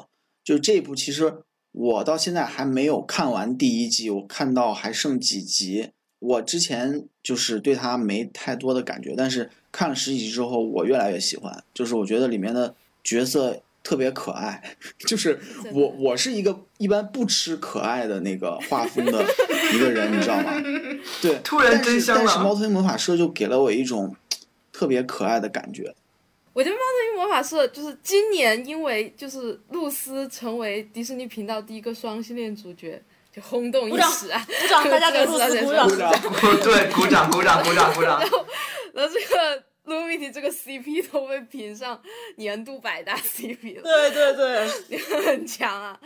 [0.43, 1.36] 就这部其实
[1.71, 5.91] 我到现在还没有看完第一季，我看到还剩几集。
[6.19, 11.63] 我之前就是对它没太多的感觉，但是看了十几集之后，我越来越喜欢。
[11.73, 14.62] 就是我觉得里面的角色特别可爱，
[15.06, 15.39] 就是
[15.71, 19.24] 我我是一个一般不吃可爱的那个画风的
[19.71, 20.52] 一个人，你知道吗？
[21.21, 24.15] 对，突然真香了但是猫头鹰魔法社就给了我一种
[24.74, 25.93] 特别可爱的感觉。
[26.54, 33.00] 我觉得《猫头鹰魔法社》就是今年，因为就是露丝成为迪士尼频道第一个双性恋主角，
[33.32, 34.43] 就轰动一时啊！
[34.48, 35.88] 鼓掌，大家给露丝鼓掌。
[35.88, 36.12] 鼓掌
[36.63, 38.19] 对，鼓掌，鼓掌，鼓掌，鼓掌。
[38.93, 42.02] 然后这个 Lumity 这个 CP 都被评上
[42.38, 46.00] 年度百大 CP 了，对对对， 很强啊！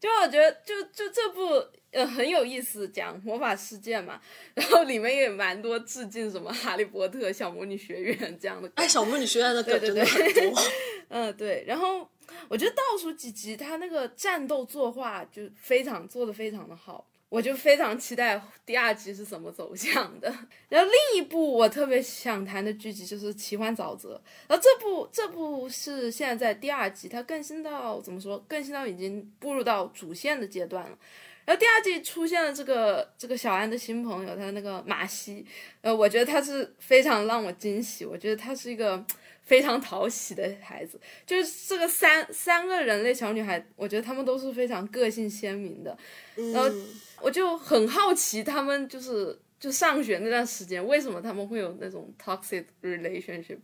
[0.00, 4.20] 就我觉得，就就这部呃很有意思，讲魔法世界嘛，
[4.54, 10.62] 然后里面也蛮多致敬什么哈利波特、小魔女学院这样的梗哎，小魔女学院的梗对真的对对很多。
[11.08, 11.64] 嗯，对。
[11.66, 12.06] 然后
[12.48, 20.32] 我觉得倒数几集他那个战斗作画就非常做的非常的好，我就非常期待第二集是怎么走向的。
[20.68, 24.10] 然后另一部我特别想谈的剧集就是《奇幻沼泽》，
[24.48, 28.38] 然后这部这部是现在在第二集，它更新到怎么说？
[28.46, 30.96] 更新到已经步入到主线的阶段了。
[31.44, 35.44] 然后第二季出现了这个这个小安的新朋友，他那个马西，
[35.80, 39.04] 呃，我觉得他是非常让我惊喜，我觉得他是一个
[39.44, 45.96] 非常讨喜的孩子，就是这个三三个人类小女孩，我觉得他们都是非常个性鲜明的，
[46.34, 46.88] 然后嗯，
[47.20, 53.58] 我就很好奇他们就是就上学那段时间，为什么他们会有那种 toxic relationship，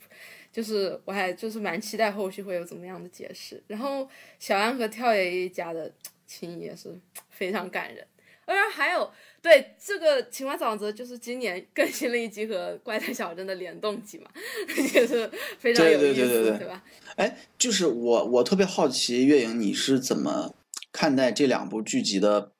[0.52, 3.62] 就是我还就是蛮期待后续会有怎么样的解释。
[3.66, 5.90] 然后小安和跳爷一家的
[6.26, 6.94] 情谊也是
[7.30, 8.06] 非常感人。
[8.44, 9.10] 当然还有
[9.42, 14.30] 对这个《青蛙沼泽》，就是今年更新了一集和《怪诞小镇》的联动集嘛，
[14.94, 16.84] 也是非常对有意思，对对对对吧？
[17.16, 20.54] 哎，就是我我特别好奇，月影你是怎么
[20.92, 22.52] 看待这两部剧集的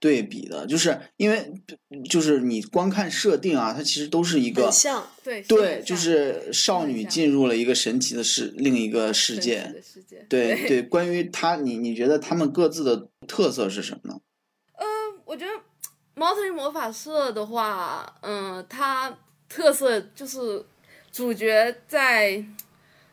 [0.00, 0.66] 对比的？
[0.66, 1.52] 就是因为
[2.08, 5.06] 就是你光看设定啊，它其实都是一个很像。
[5.22, 9.72] 对对，就是少女进入了一个神奇的世另一个世界。
[9.82, 14.20] 世界，对对，关于他，你你觉得他们各自的特色是什么呢？
[15.24, 15.52] 我觉得
[16.14, 19.16] 《猫头鹰魔法社》的话，嗯，它
[19.48, 20.64] 特色就是
[21.10, 22.44] 主角在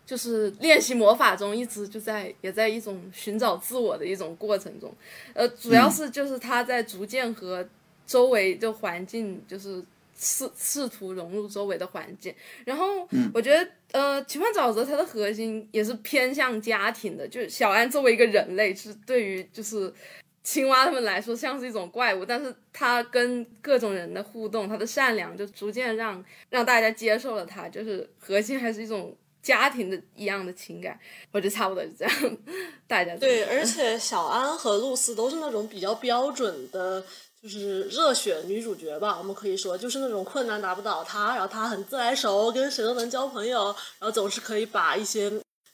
[0.06, 4.94] 就是练习魔法中，一直就在也在一种寻找自我的一种过程中，
[5.34, 7.68] 呃，主要是就是他在逐渐和
[8.06, 9.84] 周围的环境就是。
[10.22, 12.36] 试试图融入周围的环境，
[12.66, 19.94] 然后我觉得，呃，奇幻沼泽它的核心也是偏向家庭的，就是小安作为一个人类，是对于就是
[20.44, 31.00] 青蛙他们来说像是一种怪物，但是他跟各种人的互动，他的善良就逐渐让让大家接受了他，就是核心还是一种家庭的一样的情感。
[31.32, 32.38] 我觉得差不多是这样，
[32.88, 37.04] 大家对，而且小安和露丝都是那种比较标准的，
[37.42, 43.66] 就是热血女主角吧，我们可以说，就是那种困难打不倒她，然后她很自来熟，跟谁都能交朋友，
[44.00, 45.30] 然后总是可以把一些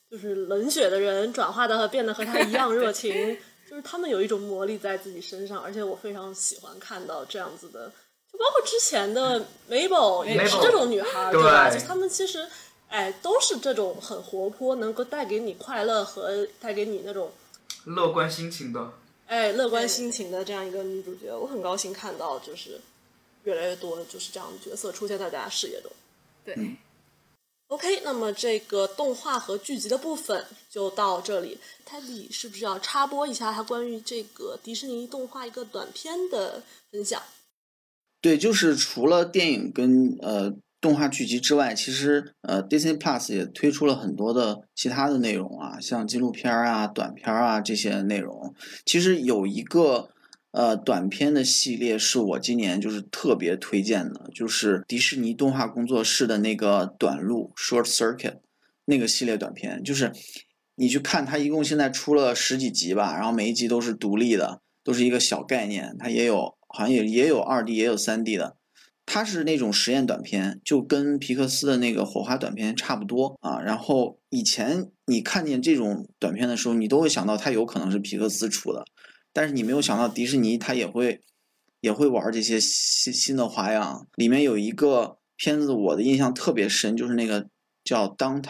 [0.09, 3.37] 就是冷血的人转化的和变得和她一样热情，
[3.75, 7.91] 就是他们有一种魔力在自己身上，而且我非常喜欢看到这样子的，
[8.31, 11.69] 就包括之前的 Mabel 也是这种女孩，对吧？
[11.69, 12.47] 就他们其实。
[12.87, 17.31] 哎，都是这种很活泼，能够带给你快乐和带给你那种
[17.85, 18.93] 乐观心情的。
[19.25, 22.79] 哎乐观心情的这样一个女主角，我很高兴看到就是
[23.43, 25.91] 越来越多就是这样的角色出现在大家视野中。
[26.45, 26.55] 对。
[27.67, 31.57] OK，那么这个动画和剧集的部分就到这里。
[31.83, 36.61] Teddy 是不是要插播一下他关于这个迪士尼动画一个短片的
[36.91, 37.21] 分享？
[38.21, 48.53] 对，就是除了电影跟呃动画剧集之外，其实呃 Disney Plus 也推出了很多的其他的内容啊，像纪录片啊、短片啊这些内容。
[48.85, 50.09] 其实有一个
[50.55, 58.37] 呃短片的系列是我今年就是特别推荐的，就是迪士尼动画工作室的那个短路 （Short Circuit）
[58.85, 60.13] 那个系列短片，就是
[60.75, 68.55] 你去看它，一共现在出了十几集吧，然后每一集都是独立的，都是一个小概念，它也有好像也也有二 D 也有三 D 的。
[69.07, 73.59] 它是那种实验短片，就跟皮克斯的那个火花短片差不多啊。
[73.59, 78.83] 然后以前你看见这种短片的时候，你都会想到它有可能是皮克斯出的，
[79.35, 81.19] 但是你没有想到迪士尼它也会
[81.81, 84.07] 也会玩这些新新的花样。
[84.15, 87.47] 里面有一个片子，我的印象特别深，就是那个
[87.83, 88.41] 叫《Downtown》，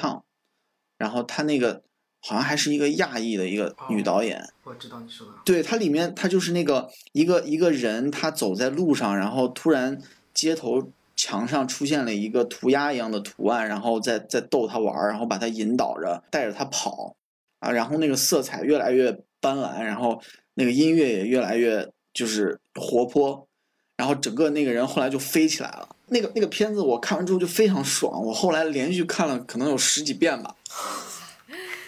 [1.00, 1.82] 然后它那个
[2.22, 4.48] 好像还是一个亚裔的一个女导演。
[4.64, 5.34] 我知道你说的。
[5.44, 10.00] 对，它里面它就是那个一个一个人，他走在路上，然后突然。
[10.36, 17.16] 街头墙上出现了一个涂鸦一样的图案，然后再再逗他玩儿，然后把他引导着，带着他跑，
[17.60, 20.22] 啊，然后那个色彩越来越斑斓，然后
[20.56, 23.48] 那个音乐也越来越就是活泼，
[23.96, 25.96] 然后整个那个人后来就飞起来了。
[26.08, 30.56] 那个那个片子我看完之后就非常爽，我后来连续看了可能有十几遍吧。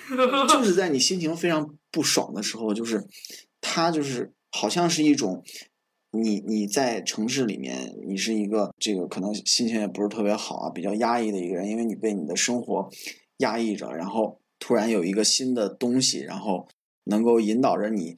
[0.48, 3.06] 就是在你心情非常不爽的时候，就是
[3.60, 5.44] 他就是好像是一种。
[6.12, 12.90] 你你在城市里面，你是一个这个可能心情也不是特别好啊，比较压抑的一个人，因为你被你的生活
[13.40, 16.68] 压抑着，然后突然有一个新的东西，然后
[17.04, 18.16] 能够引导着你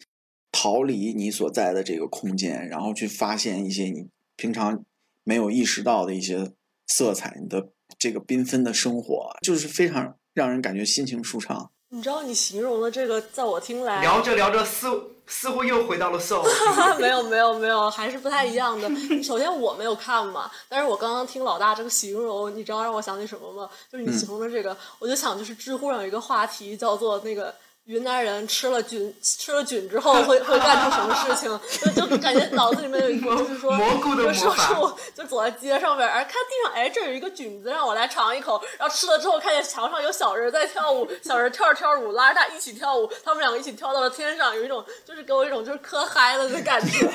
[0.62, 4.84] 逃离你所在的这个空间，然后去发现一些你平常
[5.24, 6.52] 没有意识到的一些
[6.86, 11.72] 色彩，你的这个缤纷的生活，就是非常让人感觉心情舒畅。
[11.92, 14.92] 你知道你形容的这个，在我听来，聊着聊着似
[15.28, 16.44] 似乎又回到了 soul。
[17.00, 18.92] 没有没有没有，还是不太一样的。
[19.24, 23.70] 首先我没有看嘛，但是我刚刚听老大这个形容，你知道让我想起什么吗？
[23.90, 27.56] 就是你形容的这个，我就想就是知乎上有一个话题叫做那个。
[27.86, 31.60] 云南人吃了菌，吃了菌之后会会干出什么事情？
[31.96, 38.62] 就就感觉脑子里面有一个， 就是说，就说出就走在街上边，哎，看地上，哎，这有一个菌子，让我来尝一口。
[38.78, 47.10] 然后吃了之后，看见墙上有小人在跳舞，小人跳着跳着舞，拉着他一起跳舞，他们两个一起跳到了天上，有一种就是给我一种就是磕嗨了的感觉。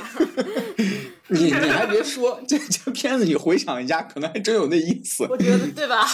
[1.28, 5.24] 你你还别说，这这片子你回想一下，可能还真有那意思。
[5.30, 6.04] 我觉得对吧？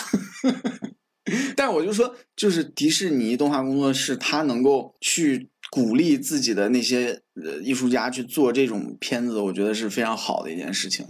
[1.55, 11.07] 但是我就说，就是迪士尼动画工作室，他能够去鼓励自己的那些呃艺术家去做这种片子，我觉得是非常好的一件事情。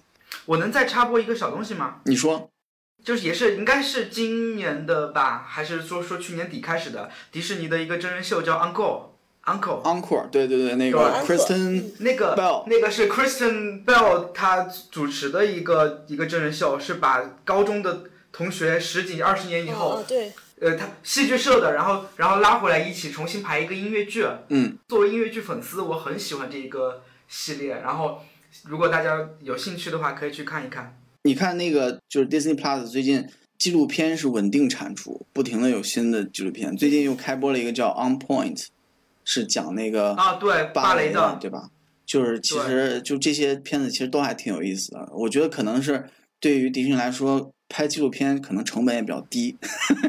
[0.46, 2.00] 我能再插播一个小东西吗？
[2.06, 2.50] 你说，
[3.04, 9.10] 就是也是应该是今年的吧，还是说说去年底开始的迪士尼的一个真人秀叫 Uncle
[9.44, 18.02] Uncle Uncle，对对对，那个 Kristen 那个 Bell，那个是 Kristen Bell 他主持的一个一个真人秀，是把高中的。
[18.40, 24.26] 同学十几二十年以后，对，呃，他戏剧社的，然后然后拉回来一起重新排一个音乐剧。
[24.48, 27.74] 嗯，作为音乐剧粉丝，我很喜欢这一个系列。
[27.74, 28.22] 然后，
[28.64, 30.98] 如果大家有兴趣的话，可以去看一看。
[31.24, 33.28] 你看那个就是 Disney Plus 最近
[33.58, 36.74] 纪录片是稳定产出，不停的有新的纪录片。
[36.74, 38.68] 最近又开播了一个叫 On Point，
[39.22, 41.68] 是讲那个啊，对，芭蕾的，对吧？
[42.06, 45.10] 就是其实就这些片子其实都还挺有意思的。
[45.12, 46.08] 我觉得可能是
[46.40, 47.52] 对于迪士尼来说。
[47.70, 49.56] 拍纪录片可能成本也比较低，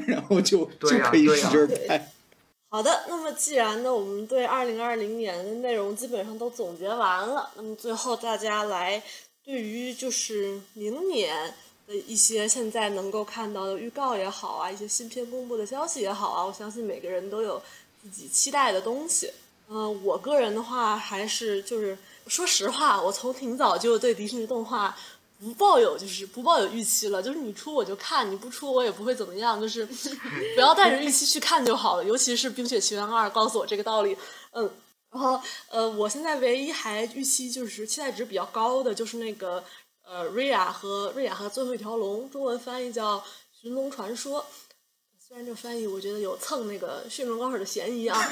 [0.07, 2.11] 然后就就可以使劲拍。
[2.69, 9.01] 好的，那么既然呢，我们对二零二零年的内容基本上都总结完了，那么最后大家来
[9.45, 11.53] 对于就是明年
[11.85, 17.61] 的一些现在能够看到的预告也好啊，一些新片公布的消息也好啊，我相信每个人都有
[18.01, 19.31] 自己期待的东西。
[19.69, 21.97] 嗯，我个人的话还是就是
[22.27, 24.97] 说实话，我从挺早就对迪士尼动画。
[25.41, 29.83] 不抱有就是不抱有预期了，就是你出我就看，你不出我也不会怎么样，就是
[30.53, 32.03] 不要带着预期去看就好了。
[32.03, 34.15] 尤其是《冰雪奇缘二》告诉我这个道理，
[34.51, 34.71] 嗯，
[35.09, 39.63] 然后呃，我现在唯一还预期就是期待值比较高的就是那个
[40.05, 43.17] 呃瑞亚和瑞亚和最后一条龙，中文翻译叫
[43.59, 44.41] 《寻龙传说》，
[45.27, 48.21] 虽然这翻译我觉得有蹭那个驯龙高手的嫌疑啊。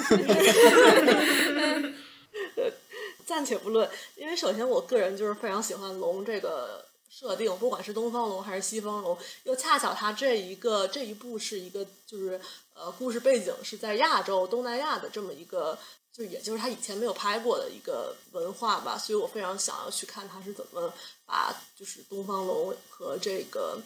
[3.26, 6.88] 暂且不论，因为首先我个人就是非常喜欢龙这个。
[7.10, 12.40] 设定，不管是东方龙还是西方龙，又恰巧它这一个这一部是一个就是
[12.74, 15.78] 呃故事背景是在亚洲东南亚的这么一个，
[16.14, 20.94] 就也就是他以前没有拍过的一个文化吧，所以我非常想要去看他是怎么
[21.26, 23.82] 把就是东方龙和这个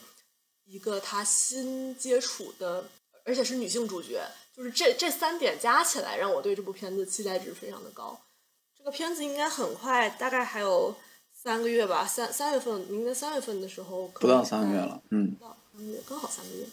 [0.66, 2.84] 一个他新接触的，
[3.24, 4.22] 而且是女性主角，
[4.54, 8.20] 就是这这三点加起来让我对这部片子期待值非常的高。
[8.78, 10.94] 这个片子应该很快，大概还有。
[11.44, 16.66] 三个月吧，三三月份，明年三月份的时候，不到三个月了，嗯，不到三个月，刚好三个月。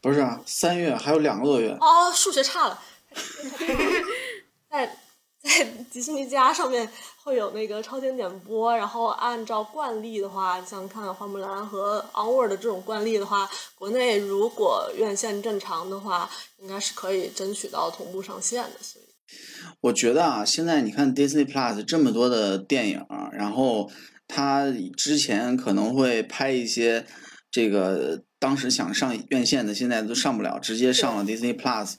[0.00, 1.76] 不是啊，三月还有两个多月。
[1.78, 2.82] 哦，数学差了。
[4.70, 4.98] 在
[5.42, 6.90] 在迪士尼家上面
[7.24, 13.46] 会有那个超前点播，然后按照惯例的话，像看《花木兰》和《Onward》这种惯例的话，
[13.78, 18.78] 国内如果院线正常的话，应该是可以争取到同步上线的。
[18.80, 19.04] 所以，
[19.80, 23.90] 我觉得啊，现在你看 Disney Plus 这么多的电影，然后
[24.26, 27.04] 他之前可能会拍一些
[27.50, 31.94] 这个当时想上院线的，现在都上不了，直接上了 Disney Plus。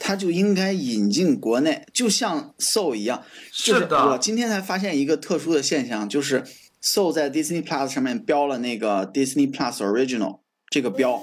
[0.00, 3.24] 他就应该引进国内，就像 Soul 一样。
[3.52, 6.44] 就是我今天才发现一个特殊的现象，就是
[6.82, 11.22] Soul 在 Disney Plus 上面标了那个 Disney Plus Original 这个标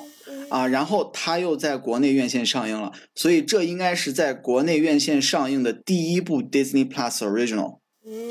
[0.49, 7.77] 啊，然后它又在国内院线上映了，所以这应该是在国内院线上映的第一部 Disney Plus Original，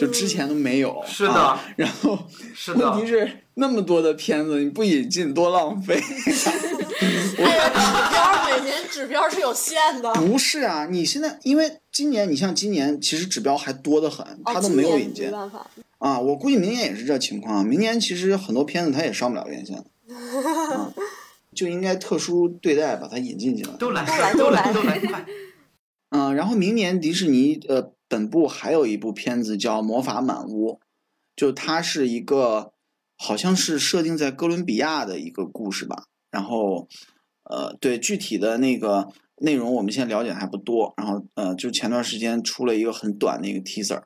[0.01, 1.03] 就之前都没有。
[1.07, 1.59] 是的。
[1.77, 2.19] 然后
[2.77, 6.01] 问题是那么多的片子，你不引进多浪费。
[6.97, 10.13] 指标每年指标是有限的。
[10.15, 15.27] 不是啊，你现在因为今年你像今年其实指标还多得很，他都没有引进。
[15.27, 15.67] 没办法
[15.99, 17.67] 啊，我估计明年也是这情况。
[17.67, 19.83] 明年其实很多片子他也上不了院线，
[21.55, 23.77] 就应该特殊对待把它引进进来。
[23.77, 25.27] 都来，都来，都来，都来，快！
[26.11, 30.73] 嗯，然后明年迪士尼呃本部还有一部片子叫《魔法满屋》，
[31.35, 32.73] 就它是一个
[33.17, 36.05] 好像是设定在哥伦比亚的一个故事吧。
[36.31, 36.89] 然后，
[37.45, 40.95] 呃，对具体的那个内容，我们现在了解还不多。
[40.97, 44.03] 然后，呃，就前段时间出了一个很短的一个 teaser，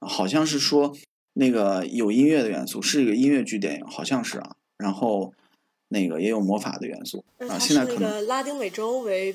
[0.00, 0.94] 好像是说
[1.34, 4.56] 那个有音乐的元素，是一个音乐剧电影，好像是啊。
[4.78, 5.34] 然后，
[5.90, 7.58] 那个也有魔法的元素啊。
[7.58, 9.32] 现在可能拉丁美洲为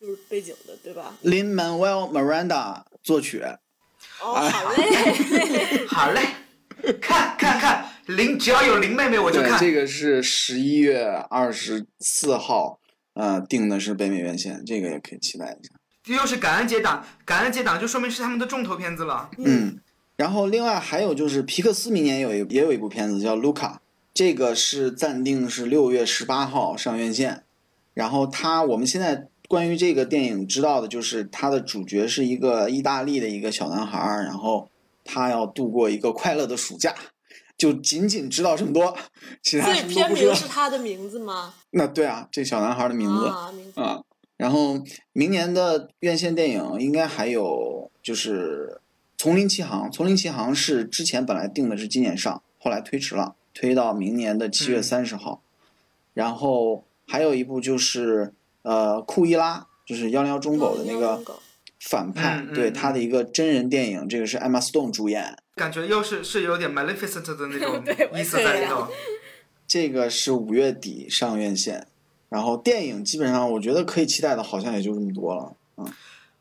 [0.00, 3.42] 就是背景的，对吧？Lin Manuel Miranda 作曲。
[4.20, 6.20] 哦，好嘞， 好嘞，
[7.00, 7.86] 看看看。
[8.06, 9.58] 林只要有林妹妹我就看。
[9.60, 12.80] 这个是十一月二十四号，
[13.14, 15.74] 呃，定的是北美院线，这个也可以期待一下。
[16.06, 19.28] 又是感恩节档，感恩节档就说明是他们的重头片子了。
[19.36, 19.78] 嗯，
[20.16, 23.82] 然后另外还有就是皮克斯明年有一也有一部片子叫《卢卡》，
[24.18, 27.44] 这个是暂定是六月十八号上院线。
[27.94, 34.68] 然后它我们现在关于这个电影知道的就是它的主角是一个意大利的一个小男孩，然后
[35.04, 36.92] 他要度过一个快乐的暑假。
[37.56, 38.96] 就仅仅知道这么多，
[39.40, 40.34] 其他什么都不知道。
[40.34, 41.54] 是他的名字吗？
[41.70, 43.26] 那对啊，这小男孩的名字
[43.80, 44.02] 啊。
[44.36, 48.80] 然后明年的院线电影应该还有就是
[49.16, 49.86] 《丛林奇航》。
[49.92, 55.42] 《丛林奇航》是之前本来定的是今年上，后来推迟了，推到明年的七月三十号。
[56.14, 58.32] 然后还有一部就是
[58.62, 61.20] 呃库伊拉，就是幺零幺中狗的那个
[61.80, 65.36] 反派，对他的一个真人电影，这个是艾玛斯顿主演。
[65.56, 67.82] 感觉又是是有点 Maleficent 的那种
[68.18, 68.86] 意思在里头。
[69.66, 71.88] 这个是五月底上院线，
[72.28, 75.52] 然后电影基本上我觉得可以期待的，好像也就这么多了。
[75.76, 75.92] 嗯，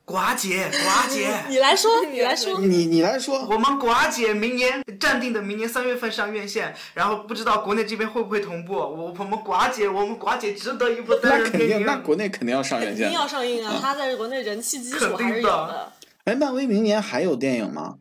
[0.08, 3.46] 寡姐，寡姐， 你来说，你来说，你你来说。
[3.46, 8.74] 我们寡姐明年暂定的明年三月份上院线，然后不知道国内这边会不会同步。
[8.74, 11.86] 我我们寡姐，我们寡姐值得一部单人电影。
[11.86, 13.04] 那国内肯定要上院线。
[13.04, 13.78] 肯定要上映啊！
[13.82, 15.92] 它在国内人气基础还是有的。
[16.24, 17.96] 哎，漫威明年还有电影吗？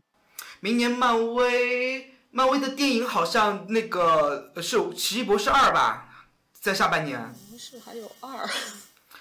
[0.60, 6.06] 明年漫威，漫威的电影好像那个是《奇异博士二》吧，
[6.60, 7.20] 在下半年。
[7.58, 8.48] 是还有二。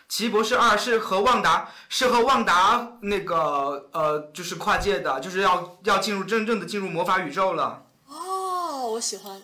[0.07, 7.85] 奇异博士二是和旺达，是和旺达那个呃，就是跨界的，就是要要进入真正的进入魔法宇宙了。
[8.07, 9.41] 哦，我喜欢。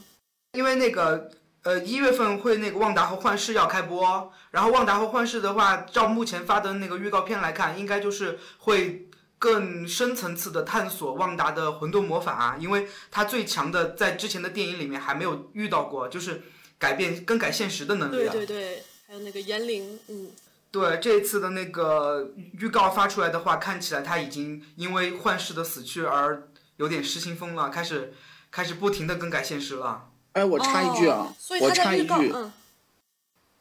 [0.54, 1.30] 因为那个
[1.64, 9.08] 呃一月份会那个旺达和幻视要开播，然后旺达和幻视的话，照目前发的那个预告片来看，应该就是会。
[9.42, 16.44] 更深层次的探索旺达的混沌魔法，因为它最强的在之前的电影里面还没有遇到过，就是
[16.78, 18.18] 改变更改现实的能力。
[18.18, 20.30] 对对对，还有那个言灵，嗯。
[20.72, 26.48] 对，这一次的那个预告发出来的话，看起来他已经因为幻视的死去而
[26.78, 28.14] 有点失心疯了，开始
[28.50, 30.10] 开始不停的更改现实了。
[30.32, 32.34] 哎，我插一句啊，我插一句。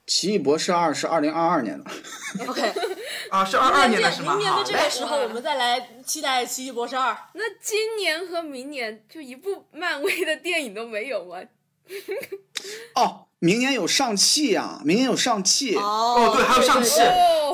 [0.07, 1.91] 奇异博士二是二零二二年的，
[2.47, 2.73] OK，
[3.31, 4.35] 啊是二二年的是吗？
[4.35, 7.17] 明年的这个时候，我们再来期待奇异博士二。
[7.35, 11.39] 那今年和明年就一部漫威的电影都没有吗？
[12.97, 15.75] 哦，明年有上汽呀，明年有上汽。
[15.75, 17.01] 哦，对，还有上汽。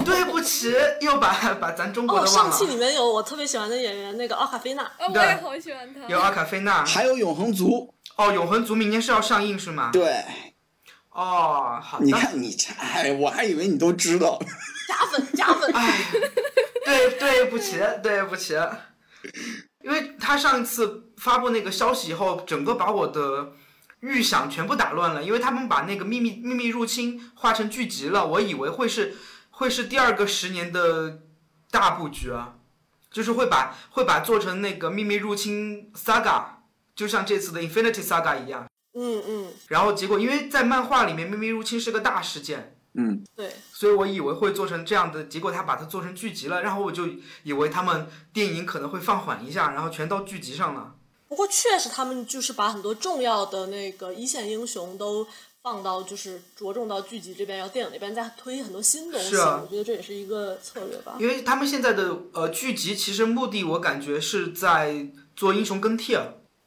[0.05, 2.51] 对不起，又把 把咱中国的忘了。
[2.51, 4.91] 上汽里面有我特别喜欢的演员，那个奥卡菲娜。
[4.99, 6.01] 我也好喜欢他。
[6.09, 7.95] 有奥卡菲娜，还有永恒族。
[8.17, 9.91] 哦，永恒族明年是要上映是吗？
[9.93, 10.23] 对。
[11.11, 12.05] 哦，好的。
[12.05, 14.39] 你看你这，哎，我还以为你都知道。
[14.89, 15.73] 加粉加粉。
[15.73, 16.05] 哎，
[16.85, 18.55] 对对不起对不起，
[19.83, 23.53] 因为他上一次发布那个消息以后，整个把我的
[24.01, 25.23] 预想全部打乱了。
[25.23, 29.17] 因为他们把那个秘密秘密入侵画成剧集了，我以为会是
[29.51, 31.23] 会是第二个十年的
[31.71, 32.57] 大布局啊，
[33.11, 36.45] 就是会把会把做成那个秘密入侵 Saga，
[36.95, 38.67] 就像这次的 Infinity Saga 一样。
[38.99, 47.07] 嗯嗯，然后结果因为在漫画里面秘密入侵是个大事件，嗯，对，所以我以为会做成这样的，结果他把它做成剧集了，然后我就
[47.43, 50.96] 以为他们电影可能会放缓一下，然后全到剧集上了。
[51.29, 55.27] 不过确实他们就是把很多重要的那个一线英雄都
[55.63, 59.31] 放到就是着重到剧集这边，然后电影那边再推很多新东西。
[59.31, 61.17] 是啊我觉得这也是一个策略吧。
[61.19, 66.25] 因为他们现在的呃剧集其实目的我感觉是在做英雄更替啊。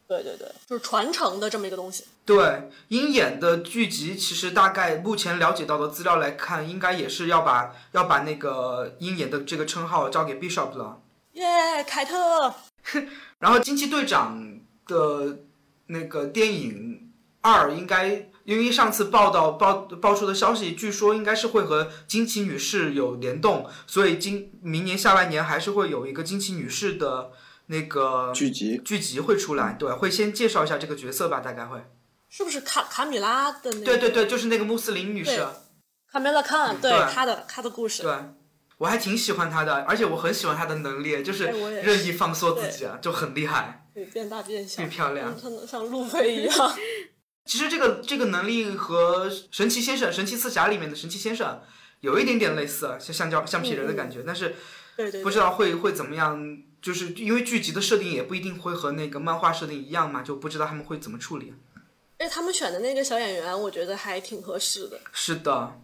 [0.07, 2.03] 对对对，就是传承的这么一个东西。
[2.25, 10.99] 对，鹰眼的剧集其实大概目前了解到的资料来看，应该也是要把要把那个鹰眼的这个称号交给 Bishop 了。
[11.33, 12.55] 耶，凯特，
[13.39, 15.39] 然后惊奇队长的
[15.87, 17.11] 那个电影
[17.41, 27.31] 二应该，因为上次报道报爆出的消息，据说应该是会和惊奇女士有联动，所以今明年下半年还是会有一个惊奇女士的
[27.67, 31.83] 那个剧集剧集会出来，对，会先介绍一下这个角色吧，大概会。
[32.27, 33.85] 是不是卡卡米拉的那个？
[33.85, 35.45] 对对对，就是那个穆斯林女士。
[36.11, 38.03] 卡梅拉康，对对她的她的故事。
[38.03, 38.11] 对，
[38.79, 41.43] 我还挺喜欢他的，而且我很喜欢他的能力，就是
[41.83, 43.85] 任意放缩自己啊，就很厉害。
[43.93, 46.75] 对，变大变小，变漂亮嗯，像像路飞一样。
[47.45, 51.61] 其实这个这个能力和神奇先生、神奇四侠里面的神奇先生
[51.99, 54.55] 有一点点类似，啊像橡胶橡皮人的感觉，但是
[55.23, 56.57] 不知道会会怎么样。
[56.81, 61.53] 就是因为剧集的设定也不一定会和那个漫画设定一样嘛，就不知道他们会怎么处理。
[62.17, 64.97] 而且他们选的那个小演员，我觉得还挺合适的。
[65.11, 65.77] 是的，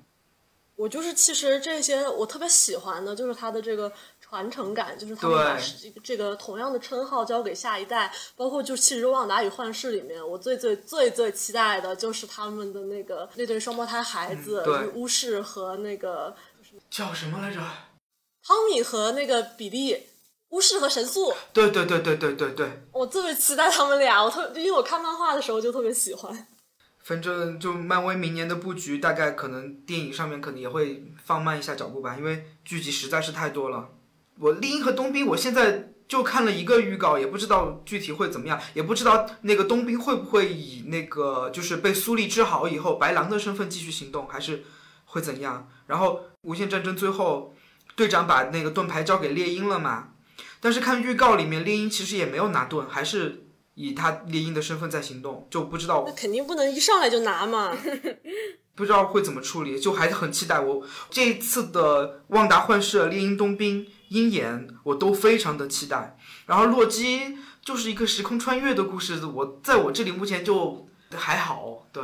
[0.76, 16.36] 我就是其实这些我特别喜欢的，就是他的这个传承感，就是他们把这个这个同样的称号交给下一代，包括就其实《旺达与幻视》里面，我最最最最期待的就是他们的那个那对双胞胎孩子，嗯对巫师和那个
[16.90, 17.60] 叫什么来着？
[18.44, 20.08] 汤米和那个比利，
[20.50, 26.48] 巫师和神速，对对对对对对对，我特别期待他们俩，我特因为我看漫画的时候就特别喜欢。
[27.06, 33.90] 反正就漫威明年的布局，大概可能电影上面可能也会放慢一下脚步吧，因为剧集实在是太多了。
[34.40, 44.64] 我丽英和冬兵，我现在就看了一个预告，也不知道具体会怎么样，也不知道那个冬兵会不会以那个就是被苏丽治好以后白狼的身份继续行动，还是
[45.06, 45.70] 会怎样？
[45.86, 47.54] 然后无限战争最后
[47.96, 50.08] 队长把那个盾牌交给猎鹰了嘛，
[50.60, 53.45] 但是看预告里面猎鹰其实也没有拿盾，还是
[53.76, 57.78] 以他猎鹰的身份在行动，就不知道那肯定不能一上来就拿嘛。
[58.76, 60.60] 不知道会怎么处理，就还是很期待。
[60.60, 66.18] 我这一次的旺达幻视、猎鹰冬兵、鹰眼，我都非常的期待。
[66.46, 72.04] 然后洛基就是一个时空穿越的故事，我在我这里目前就还好，对，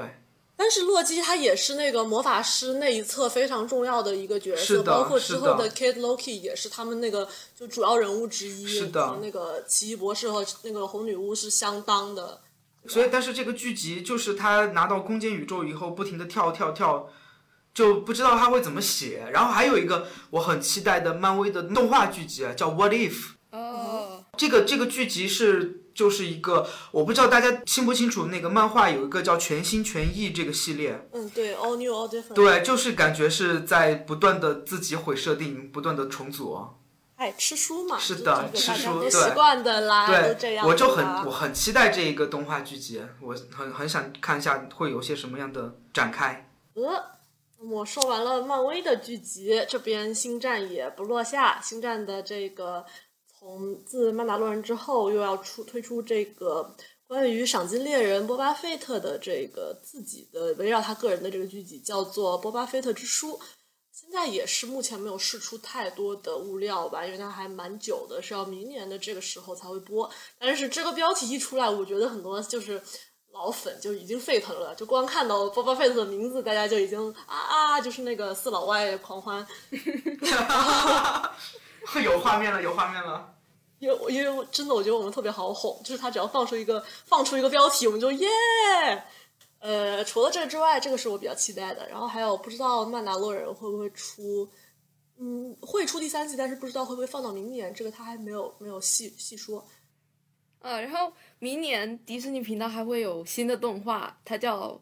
[0.62, 12.42] 但是洛基他也是那个魔法师那一侧非常重要的一个角色，包括之后的 Kid Loki 也是他们那个就主要人物之一，是的和那个奇异博士和那个红女巫是相当的。
[12.86, 17.10] 所以但是这个剧集就是他拿到空间宇宙以后，不停的跳跳跳。
[17.74, 23.14] 就不知道他会怎么写，然后还有一个我很期待的漫威的动画剧集啊，叫《What If》。
[23.58, 32.34] 哦，这个这个剧集是就是一个，我不知道大家清不清楚，那个漫画有一个叫《全心全意》这个系列，嗯，对，All New All Different。
[32.34, 36.60] 对，就是感觉是在不断的自己毁设定，不断的重组。
[37.16, 46.50] 哎，吃书嘛，是就的吃书对都习惯的啦，都这对，样我就很我很期待这一个动画剧集，我很很想看一下会有些什么样的展开。
[46.74, 46.82] 呃，
[47.60, 51.62] 我说完了漫威的剧集，这边星战也不落下。
[51.62, 52.84] 星战的这个
[53.42, 56.76] 从自曼达洛人之后，又要出推出这个
[57.08, 63.32] 关于赏金猎人波巴费特的这个自己的围绕他个人的这个剧集，叫做《波巴费特之书》。
[63.92, 70.08] 现在也是目前没有释出太多的物料吧，因为它还蛮久的，是要明年的这个时候才会播。
[70.38, 72.80] 但是这个标题一出来，我觉得很多就是
[73.34, 79.44] 老粉就已经沸腾了，就光看到 Boba Fett 的名字，大家就已经啊啊，就是那个四老外狂欢。
[82.04, 83.36] 有画面了，有画面了。
[83.80, 88.28] 因为我因为我真的我觉得我们特别好哄，就是他只要放出一个放出一个标题，我们就耶。
[89.60, 91.88] 呃，除了这个之外，这个是我比较期待的。
[91.90, 94.48] 然后还有不知道曼达洛人会不会出，
[95.18, 99.64] 嗯，会出第三季，但是不知道会不会放到明年，这个他还没有没有细细说。
[100.60, 104.80] 呃，然后明年迪士尼频道还会有新的动画，它叫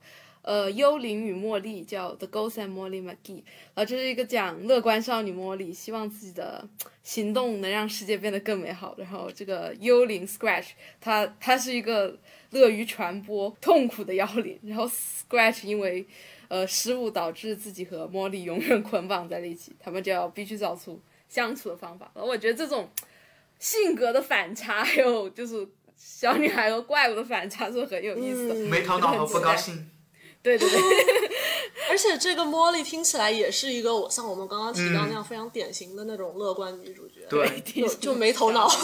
[0.50, 3.14] 呃《幽灵与茉莉》，叫《The Ghost and Molly McGee》。
[3.76, 6.68] 然后这是一个讲乐观少女茉莉希望自己的
[7.04, 8.96] 行动能让世界变得更美好。
[8.98, 10.70] 然后这个幽灵 Scratch，
[11.00, 12.18] 它它是一个
[12.50, 14.58] 乐于传播痛苦的妖灵。
[14.64, 16.08] 然后 Scratch 因为
[16.48, 22.10] 呃失误导致自己和茉莉永远捆绑在了一起，他们就要必须找出相处的方法。
[22.16, 22.90] 然后我觉得这种。
[23.60, 28.56] 性格的反差，还有就是小女孩和怪物的反差是很有意思的。
[28.56, 29.86] 嗯没头脑和不高兴。
[30.42, 30.80] 对对对，
[31.90, 38.70] 而且这个茉莉听起来也是一个我像我们刚刚提到嗯那样非常典型的那种乐观女主角，对 就就没头脑。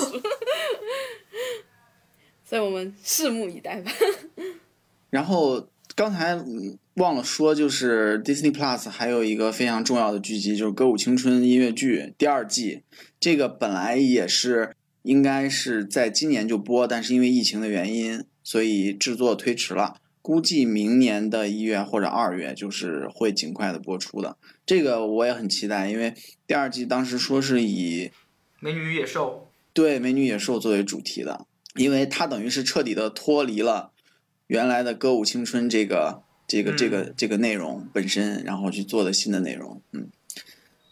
[2.48, 3.92] 所以我们拭目以待吧。
[5.10, 12.84] 然后刚才嗯忘了说，就是 Disney Plus 还有一个非常重要的剧集，就是《歌舞青春》音乐剧第二季。
[13.20, 19.96] 这个本来也是应该是在今年就播，但是因为疫情的原因，所以制作推迟了。
[20.26, 24.38] 估计明年的一月或者二月，就是会尽快的播出的。
[24.66, 26.16] 这个我也很期待，因为
[26.48, 28.10] 第二季当时说是以
[28.60, 31.46] 美女与野兽，对《美女野兽》作为主题的，
[31.76, 33.92] 因为它等于是彻底的脱离了
[34.48, 40.10] 原来的歌舞青春这个这个这个这个内容本身，然后去做的新的内容，嗯。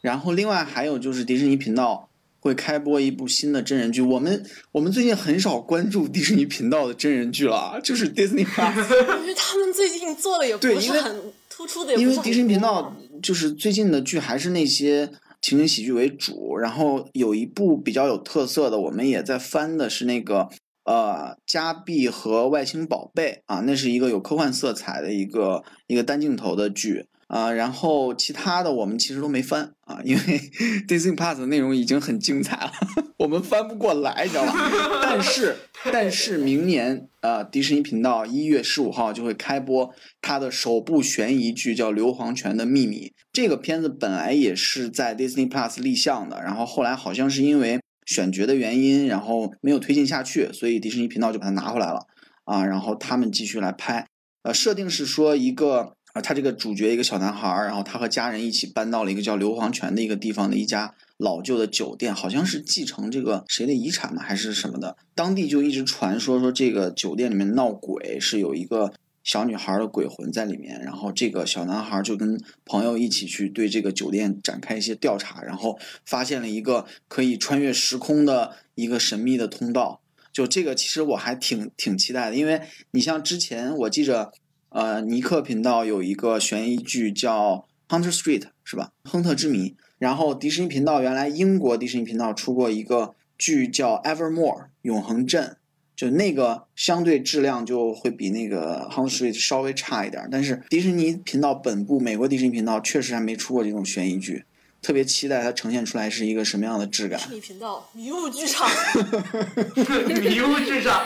[0.01, 2.07] 然后另外还有就是迪士尼频道
[2.43, 8.75] 会开播一部新的真人剧，我们我们最近很少关注迪士尼频道的真人剧了啊，就是 Disney Plus。
[9.21, 15.09] 因为他们最近做的也对因为不是很突出的，因为迪士尼频道就是最近的剧还是那些
[15.41, 20.49] 情景喜剧为主，然后有一部比较有特色的，我们也在翻的是那个
[20.83, 27.05] 呃《加碧和外星宝贝》啊，那是一个有科幻色彩的一个一个单镜头的剧。
[27.34, 30.21] 啊、然后其他的我们其实都没翻啊，因为
[30.88, 32.71] Disney Plus 的内容已经很精彩了，
[33.17, 34.53] 我们翻不过来，你知道吗？
[35.01, 35.55] 但是
[35.91, 43.07] 但是明年呃，迪士尼频道一月十五号就会开播它的首部悬疑剧，叫《硫磺泉的秘密》。
[43.31, 52.05] 这个片子本来也是在 Disney Plus 立项的，然后后来好像是因为选角的原因，然后没有推进下去，所以迪士尼频道就把它拿回来了
[52.43, 54.05] 啊，然后他们继续来拍。
[54.43, 64.95] 呃，设定是说一个啊，他这个主角一个小男孩儿，然后他和家人一起搬到了一个叫硫磺泉的一个地方的一家老旧的酒店，好像是继承这个谁的遗产嘛，还是什么的。
[65.16, 68.93] 当地就一直传说说这个酒店里面闹鬼，是有一个
[69.24, 70.80] 小女孩的鬼魂在里面。
[70.84, 79.99] 然后这个小男孩就跟朋友一起去对这个酒店展开一些调查，然后发现了一个可以穿越时空的一个神秘的通道。
[80.32, 82.61] 就这个，其实我还挺挺期待的，因为
[82.91, 84.32] 你像之前我记着，
[84.74, 88.89] 呃，尼克频道有一个悬疑剧叫《Hunter Street》，是吧？
[89.03, 89.76] 亨特之谜。
[89.99, 95.57] 然后迪士尼频道原来英国迪士尼频道出过一个剧叫《Evermore》永恒镇，
[95.95, 100.28] 就那个相对质量就会比那个《Hunter Street》稍微差一点儿。
[100.32, 104.43] 但是迪士尼频道本部美国迪士尼频道确实还没出过这种悬疑剧，
[104.82, 107.26] 特别期待它呈现出来是一个什么样的质感迪。
[107.28, 108.67] 士尼频道迷雾剧场。
[110.19, 111.05] 迷雾剧场。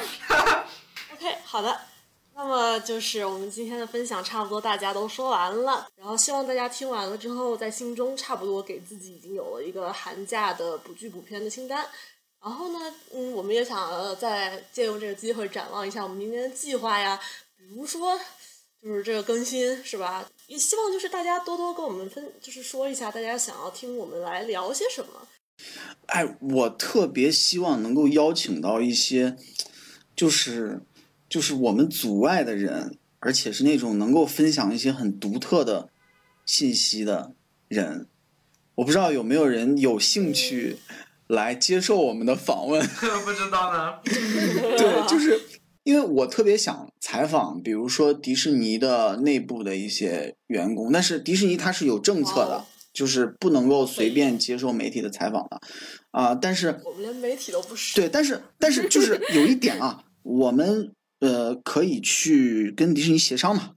[1.13, 1.77] OK，好的。
[2.37, 11.83] 那么就是我们今天的分享差不多大家都说完了，然后希望大家听完了之后，在心中差不多给自己已经有了一个寒假的补剧补片的清单。
[12.39, 17.19] 然后呢，嗯，我们也想再借用这个机会展望一下我们明年的计划呀，
[17.57, 18.15] 比如说
[18.79, 20.23] 就是这个更新是吧？
[20.45, 25.27] 也希望就是大家多多跟我们分，就是说一下大家想要听我们来聊些什么。
[26.05, 29.35] 哎，我特别希望能够邀请到一些，
[30.15, 30.81] 就是
[31.29, 35.89] 就是我们组外的人，而且是那种能够分享一些很独特的
[36.45, 37.33] 信息的
[37.67, 38.07] 人。
[38.75, 40.77] 我不知道有没有人有兴趣
[41.27, 42.81] 来接受我们的访问。
[43.25, 43.99] 不知道呢。
[44.03, 45.39] 对，就是
[45.83, 52.63] 因为我特别想采访，比如说迪士尼的内部的一些员工，但是迪士尼它是有政策的
[52.93, 55.59] 就是不能够随便接受媒体的采访的，
[56.11, 57.95] 啊、但是我们连媒体都不是。
[57.95, 63.71] 对，但是但是就是有一点啊，我们呃可以去跟迪士尼协商嘛。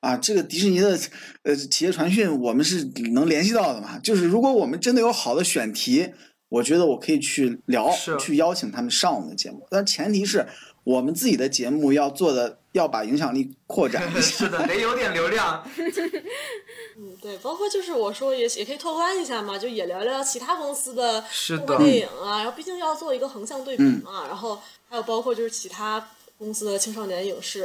[0.00, 0.98] 啊，这个迪士尼的
[1.42, 3.98] 呃企业传讯我们是能联系到的嘛？
[3.98, 6.10] 就是如果我们真的有好的选题，
[6.48, 7.90] 我觉得我可以去聊，
[8.20, 9.66] 去邀请他们上我们的节目。
[9.68, 10.46] 但前提是
[10.84, 14.20] 我们自己的节目要做的，要把影响力扩展一下。
[14.46, 15.66] 是的，得有点流量。
[16.98, 26.08] 嗯，对，包括就是我说也也可以拓宽一下嘛，就也聊聊其他公司的是的动画电影啊，然后毕竟要做一个横向对比嗯嘛，然后还有包括就是其他
[26.38, 27.64] 公司的青少年影视，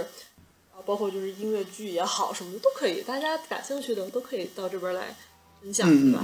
[0.72, 5.16] 啊，包括就是音乐剧也好什么的都可以，大家感兴趣的都可以到这边来
[5.62, 6.24] 分享，对吧？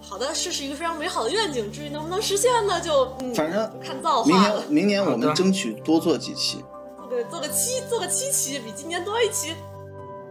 [0.00, 4.72] 好的，这是一个非常美好的愿景，至于能不能实现呢，就嗯，反正看造化了年。
[4.72, 6.64] 明年我们争取多做几期。
[6.96, 9.54] 做个做个七做个七期，比今年多一期。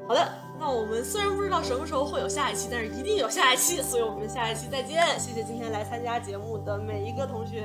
[0.07, 5.19] 好的，那我们虽然不知道什么时候会有下一期，但是一定有下一期，所以我们下一期再见。
[5.19, 7.63] 谢谢今天来参加节目的每一个同学，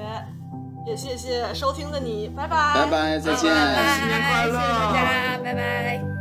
[0.89, 6.18] 也谢谢收听的你，拜拜，拜拜，再见，新年快乐，谢谢大家，拜拜。